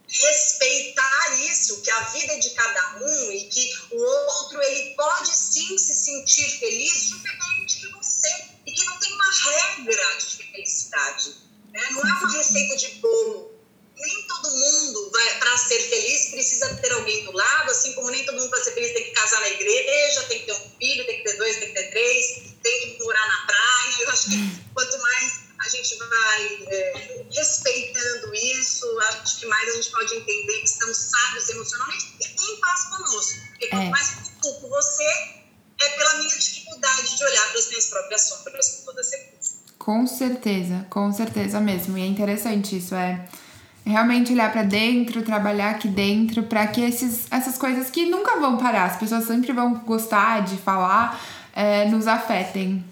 respeitar 0.07 1.39
isso, 1.49 1.81
que 1.81 1.89
a 1.89 1.99
vida 2.01 2.33
é 2.33 2.39
de 2.39 2.51
cada 2.51 2.97
um 3.01 3.31
e 3.31 3.45
que 3.45 3.73
o 3.91 3.99
outro 3.99 4.61
ele 4.61 4.93
pode 4.95 5.35
sim 5.35 5.77
se 5.77 5.95
sentir 5.95 6.47
feliz 6.59 7.09
diferente 7.09 7.79
de 7.79 7.87
você 7.87 8.29
e 8.65 8.71
que 8.71 8.85
não 8.85 8.97
tem 8.99 9.13
uma 9.13 9.31
regra 9.31 10.15
de 10.17 10.51
felicidade, 10.51 11.35
né? 11.71 11.81
não 11.91 12.01
é 12.01 12.13
uma 12.13 12.31
receita 12.31 12.75
de 12.77 12.87
bolo. 12.95 13.53
Nem 13.95 14.27
todo 14.27 14.49
mundo 14.49 15.11
para 15.39 15.57
ser 15.57 15.79
feliz 15.79 16.31
precisa 16.31 16.75
ter 16.75 16.91
alguém 16.91 17.23
do 17.25 17.31
lado, 17.31 17.71
assim 17.71 17.93
como 17.93 18.09
nem 18.09 18.25
todo 18.25 18.37
mundo 18.37 18.49
para 18.49 18.63
ser 18.63 18.73
feliz 18.73 18.91
tem 18.91 19.03
que 19.03 19.11
casar 19.11 19.39
na 19.39 19.49
igreja, 19.49 20.23
tem 20.23 20.39
que 20.39 20.45
ter 20.45 20.53
um 20.53 20.69
filho, 20.77 21.05
tem 21.05 21.17
que 21.17 21.23
ter 21.23 21.37
dois, 21.37 21.57
tem 21.57 21.67
que 21.69 21.75
ter 21.75 21.89
três, 21.91 22.43
tem 22.61 22.97
que 22.97 23.03
morar 23.03 23.27
na 23.27 23.45
praia. 23.45 23.95
Eu 24.01 24.09
acho 24.09 24.29
que 24.29 24.73
quanto 24.73 24.97
mais 24.99 25.43
a 25.65 25.69
gente 25.69 25.95
vai 25.95 26.63
é, 26.67 27.25
respeitando 27.31 28.35
isso, 28.35 28.99
acho 28.99 29.39
que 29.39 29.45
mais 29.45 29.69
a 29.69 29.75
gente 29.75 29.91
pode 29.91 30.13
entender 30.13 30.59
que 30.59 30.65
estamos 30.65 30.97
sábios 30.97 31.49
emocionalmente 31.49 32.05
e 32.19 32.51
em 32.51 32.59
paz 32.59 32.83
conosco. 32.85 33.39
Porque 33.49 33.67
quanto 33.67 33.83
é. 33.83 33.89
mais 33.89 34.11
eu 34.11 34.41
culpo 34.41 34.69
você, 34.69 35.03
é 35.81 35.89
pela 35.97 36.15
minha 36.15 36.37
dificuldade 36.37 37.15
de 37.15 37.23
olhar 37.23 37.49
para 37.49 37.59
as 37.59 37.67
minhas 37.67 37.85
próprias 37.87 38.21
sombras 38.23 38.69
com 38.69 38.85
toda 38.85 39.03
certeza. 39.03 39.53
Com 39.79 40.07
certeza, 40.27 40.85
com 40.89 41.11
certeza 41.11 41.59
mesmo. 41.59 41.97
E 41.97 42.01
é 42.01 42.05
interessante 42.05 42.77
isso, 42.77 42.95
é 42.95 43.25
realmente 43.85 44.31
olhar 44.31 44.51
para 44.51 44.63
dentro, 44.63 45.21
trabalhar 45.23 45.71
aqui 45.71 45.87
dentro, 45.87 46.43
para 46.43 46.65
que 46.67 46.81
esses, 46.81 47.25
essas 47.29 47.57
coisas 47.57 47.89
que 47.89 48.05
nunca 48.05 48.39
vão 48.39 48.57
parar, 48.57 48.85
as 48.85 48.97
pessoas 48.97 49.25
sempre 49.25 49.51
vão 49.51 49.75
gostar 49.85 50.41
de 50.43 50.55
falar, 50.57 51.19
é, 51.53 51.85
nos 51.85 52.07
afetem. 52.07 52.83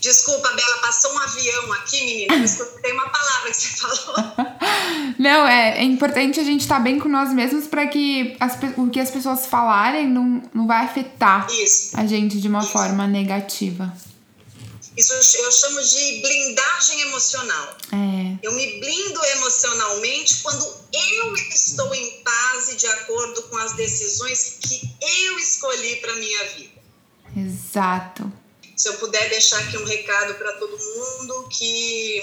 Desculpa, 0.00 0.48
Bela, 0.48 0.78
passou 0.80 1.12
um 1.12 1.18
avião 1.18 1.72
aqui, 1.74 2.04
menina. 2.04 2.34
Eu 2.34 2.44
escutei 2.44 2.92
uma 2.92 3.08
palavra 3.08 3.50
que 3.50 3.56
você 3.56 3.68
falou. 3.76 4.34
Não, 5.18 5.46
é, 5.46 5.78
é 5.78 5.84
importante 5.84 6.40
a 6.40 6.44
gente 6.44 6.62
estar 6.62 6.76
tá 6.76 6.80
bem 6.80 6.98
com 6.98 7.08
nós 7.08 7.32
mesmos 7.32 7.66
para 7.66 7.86
que 7.86 8.36
as, 8.40 8.58
o 8.76 8.88
que 8.88 8.98
as 8.98 9.10
pessoas 9.10 9.46
falarem 9.46 10.08
não, 10.08 10.42
não 10.54 10.66
vai 10.66 10.84
afetar 10.84 11.46
Isso. 11.50 11.96
a 11.96 12.06
gente 12.06 12.40
de 12.40 12.48
uma 12.48 12.60
Isso. 12.60 12.70
forma 12.70 13.06
negativa. 13.06 13.92
Isso 14.98 15.12
eu 15.12 15.52
chamo 15.52 15.82
de 15.82 16.20
blindagem 16.20 17.00
emocional. 17.02 17.76
É. 17.92 18.38
Eu 18.42 18.52
me 18.52 18.80
blindo 18.80 19.24
emocionalmente 19.24 20.42
quando 20.42 20.64
eu 20.92 21.36
estou 21.36 21.94
em 21.94 22.22
paz 22.22 22.68
e 22.68 22.76
de 22.76 22.86
acordo 22.86 23.42
com 23.44 23.56
as 23.58 23.72
decisões 23.74 24.58
que 24.60 24.96
eu 25.00 25.38
escolhi 25.38 25.96
para 25.96 26.14
minha 26.16 26.44
vida. 26.48 26.82
Exato 27.36 28.32
se 28.78 28.88
eu 28.88 28.94
puder 28.98 29.28
deixar 29.28 29.58
aqui 29.58 29.76
um 29.76 29.84
recado 29.84 30.34
para 30.34 30.52
todo 30.52 30.78
mundo 30.78 31.48
que 31.48 32.22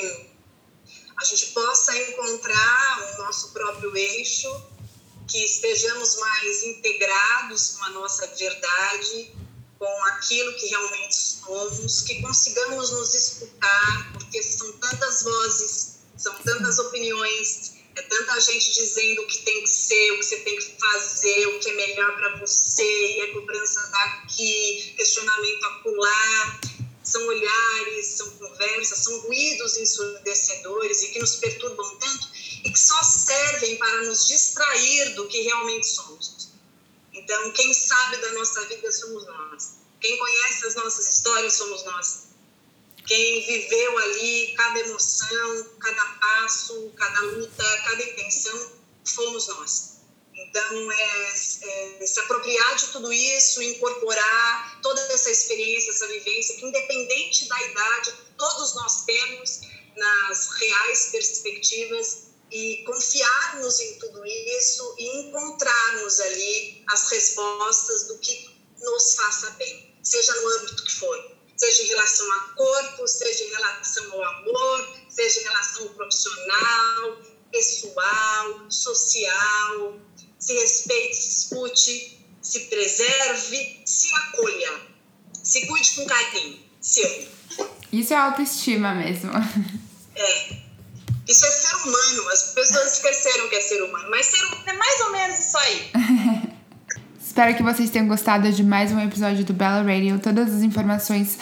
a 1.17 1.25
gente 1.25 1.47
possa 1.47 1.95
encontrar 1.97 3.13
o 3.13 3.23
nosso 3.23 3.51
próprio 3.51 3.95
eixo, 3.95 4.49
que 5.27 5.37
estejamos 5.37 6.15
mais 6.17 6.63
integrados 6.63 7.71
com 7.71 7.83
a 7.83 7.89
nossa 7.89 8.25
verdade, 8.27 9.35
com 9.77 10.03
aquilo 10.05 10.53
que 10.55 10.67
realmente 10.67 11.15
somos, 11.15 12.01
que 12.01 12.21
consigamos 12.21 12.91
nos 12.91 13.13
escutar, 13.13 14.13
porque 14.13 14.41
são 14.41 14.71
tantas 14.73 15.23
vozes, 15.23 15.95
são 16.17 16.33
tantas 16.43 16.79
opiniões 16.79 17.75
é 17.95 18.01
tanta 18.01 18.39
gente 18.41 18.73
dizendo 18.73 19.21
o 19.21 19.27
que 19.27 19.37
tem 19.39 19.61
que 19.61 19.69
ser, 19.69 20.11
o 20.11 20.19
que 20.19 20.25
você 20.25 20.37
tem 20.41 20.57
que 20.57 20.75
fazer, 20.77 21.47
o 21.47 21.59
que 21.59 21.69
é 21.69 21.73
melhor 21.75 22.13
para 22.17 22.37
você, 22.39 22.83
e 22.83 23.21
é 23.21 23.27
cobrança 23.27 23.87
daqui, 23.87 24.93
questionamento 24.97 25.63
acular. 25.63 26.61
São 27.03 27.25
olhares, 27.25 28.05
são 28.07 28.29
conversas, 28.31 28.97
são 28.99 29.17
ruídos 29.21 29.77
ensurdecedores 29.77 31.03
e 31.03 31.09
que 31.09 31.19
nos 31.19 31.35
perturbam 31.35 31.97
tanto 31.97 32.29
e 32.65 32.71
que 32.71 32.79
só 32.79 33.01
servem 33.03 33.77
para 33.77 34.03
nos 34.03 34.27
distrair 34.27 35.13
do 35.13 35.27
que 35.27 35.41
realmente 35.41 35.87
somos. 35.87 36.44
Então, 37.25 37.51
quem 37.53 37.73
sabe 37.73 38.17
da 38.17 38.33
nossa 38.33 38.63
vida 38.67 38.91
somos 38.91 39.25
nós. 39.25 39.77
Quem 39.99 40.15
conhece 40.15 40.67
as 40.67 40.75
nossas 40.75 41.07
histórias 41.09 41.53
somos 41.53 41.83
nós. 41.83 42.25
quem 43.07 43.45
viveu 43.45 43.97
ali 43.99 44.53
cada 44.55 44.79
emoção, 44.79 45.69
cada 45.79 46.05
passo, 46.05 46.91
cada 46.95 47.21
luta, 47.21 47.81
cada 47.83 48.03
intenção, 48.03 48.71
fomos 49.05 49.47
nós. 49.47 49.95
Então, 50.35 50.91
é, 50.91 51.33
é, 52.01 52.05
se 52.05 52.19
apropriar 52.19 52.75
de 52.75 52.87
tudo 52.87 53.11
isso, 53.11 53.61
incorporar 53.61 54.79
toda 54.83 55.01
essa 55.11 55.31
experiência, 55.31 55.91
essa 55.91 56.07
vivência, 56.07 56.55
que 56.57 56.65
independente 56.65 57.47
da 57.47 57.61
idade, 57.63 58.13
todos 58.37 58.75
nós 58.75 59.05
temos 59.05 59.61
nas 59.95 60.49
reais 60.59 61.09
perspectivas 61.11 62.34
e 62.55 62.83
confiarmos 62.85 63.81
em 63.81 63.99
tudo 63.99 64.25
isso 64.25 64.95
e 64.97 65.19
encontrarmos 65.19 66.21
ali 66.21 66.85
as 66.87 67.11
respostas 67.11 68.07
do 68.07 68.17
que 68.19 68.49
nos 68.79 69.15
faça 69.15 69.49
bem, 69.51 69.93
seja 70.01 70.33
no 70.35 70.47
âmbito 70.59 70.85
que 70.85 70.91
for, 70.93 71.31
seja 71.57 71.83
em 71.83 71.87
relação 71.87 72.31
a 72.31 72.39
corpo, 72.55 73.05
seja 73.09 73.43
em 73.43 73.49
relação 73.49 74.13
ao 74.13 74.23
amor, 74.23 74.87
seja 75.09 75.41
em 75.41 75.43
relação 75.43 75.83
ao 75.83 75.89
profissional, 75.95 77.17
pessoal, 77.51 78.71
social, 78.71 79.99
se 80.39 80.53
respeite, 80.53 81.15
se 81.15 81.41
escute, 81.41 82.25
se 82.41 82.59
preserve, 82.67 83.81
se 83.85 84.13
acolha, 84.15 84.81
se 85.43 85.67
cuide 85.67 85.91
com 85.91 86.05
carinho, 86.05 86.59
se 86.79 87.05
ame. 87.05 87.29
Isso 87.91 88.13
é 88.13 88.17
autoestima 88.17 88.95
mesmo. 88.95 89.31
É. 90.15 90.64
Isso 91.27 91.43
é 91.43 91.49
ser 91.49 91.75
humano. 91.77 92.29
As 92.31 92.53
pessoas 92.53 92.93
esqueceram 92.93 93.49
que 93.49 93.55
é 93.55 93.61
ser 93.61 93.81
humano, 93.81 94.07
mas 94.11 94.27
ser 94.27 94.45
humano 94.45 94.63
é 94.67 94.73
mais 94.73 95.01
ou 95.01 95.11
menos 95.11 95.39
isso 95.39 95.57
aí. 95.57 95.91
Espero 97.19 97.55
que 97.55 97.63
vocês 97.63 97.89
tenham 97.89 98.07
gostado 98.07 98.51
de 98.51 98.63
mais 98.63 98.91
um 98.91 98.99
episódio 98.99 99.43
do 99.43 99.51
Bella 99.51 99.81
Radio. 99.81 100.19
Todas 100.19 100.53
as 100.53 100.61
informações 100.61 101.39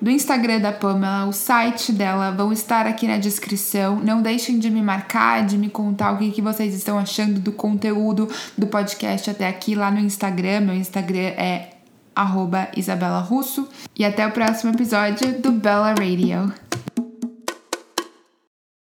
do 0.00 0.10
Instagram 0.10 0.60
da 0.60 0.72
Pamela, 0.72 1.26
o 1.26 1.32
site 1.32 1.92
dela 1.92 2.30
vão 2.30 2.50
estar 2.50 2.86
aqui 2.86 3.06
na 3.06 3.18
descrição. 3.18 3.96
Não 3.96 4.22
deixem 4.22 4.58
de 4.58 4.70
me 4.70 4.80
marcar, 4.80 5.44
de 5.44 5.58
me 5.58 5.68
contar 5.68 6.12
o 6.12 6.18
que, 6.18 6.30
que 6.30 6.40
vocês 6.40 6.74
estão 6.74 6.98
achando 6.98 7.38
do 7.38 7.52
conteúdo 7.52 8.28
do 8.56 8.66
podcast 8.66 9.28
até 9.28 9.46
aqui 9.46 9.74
lá 9.74 9.90
no 9.90 10.00
Instagram. 10.00 10.60
Meu 10.60 10.74
Instagram 10.74 11.34
é 11.36 11.70
arroba 12.14 12.68
Isabela 12.74 13.20
Russo. 13.20 13.68
E 13.94 14.02
até 14.02 14.26
o 14.26 14.32
próximo 14.32 14.72
episódio 14.72 15.40
do 15.40 15.52
Bella 15.52 15.90
Radio. 15.90 16.52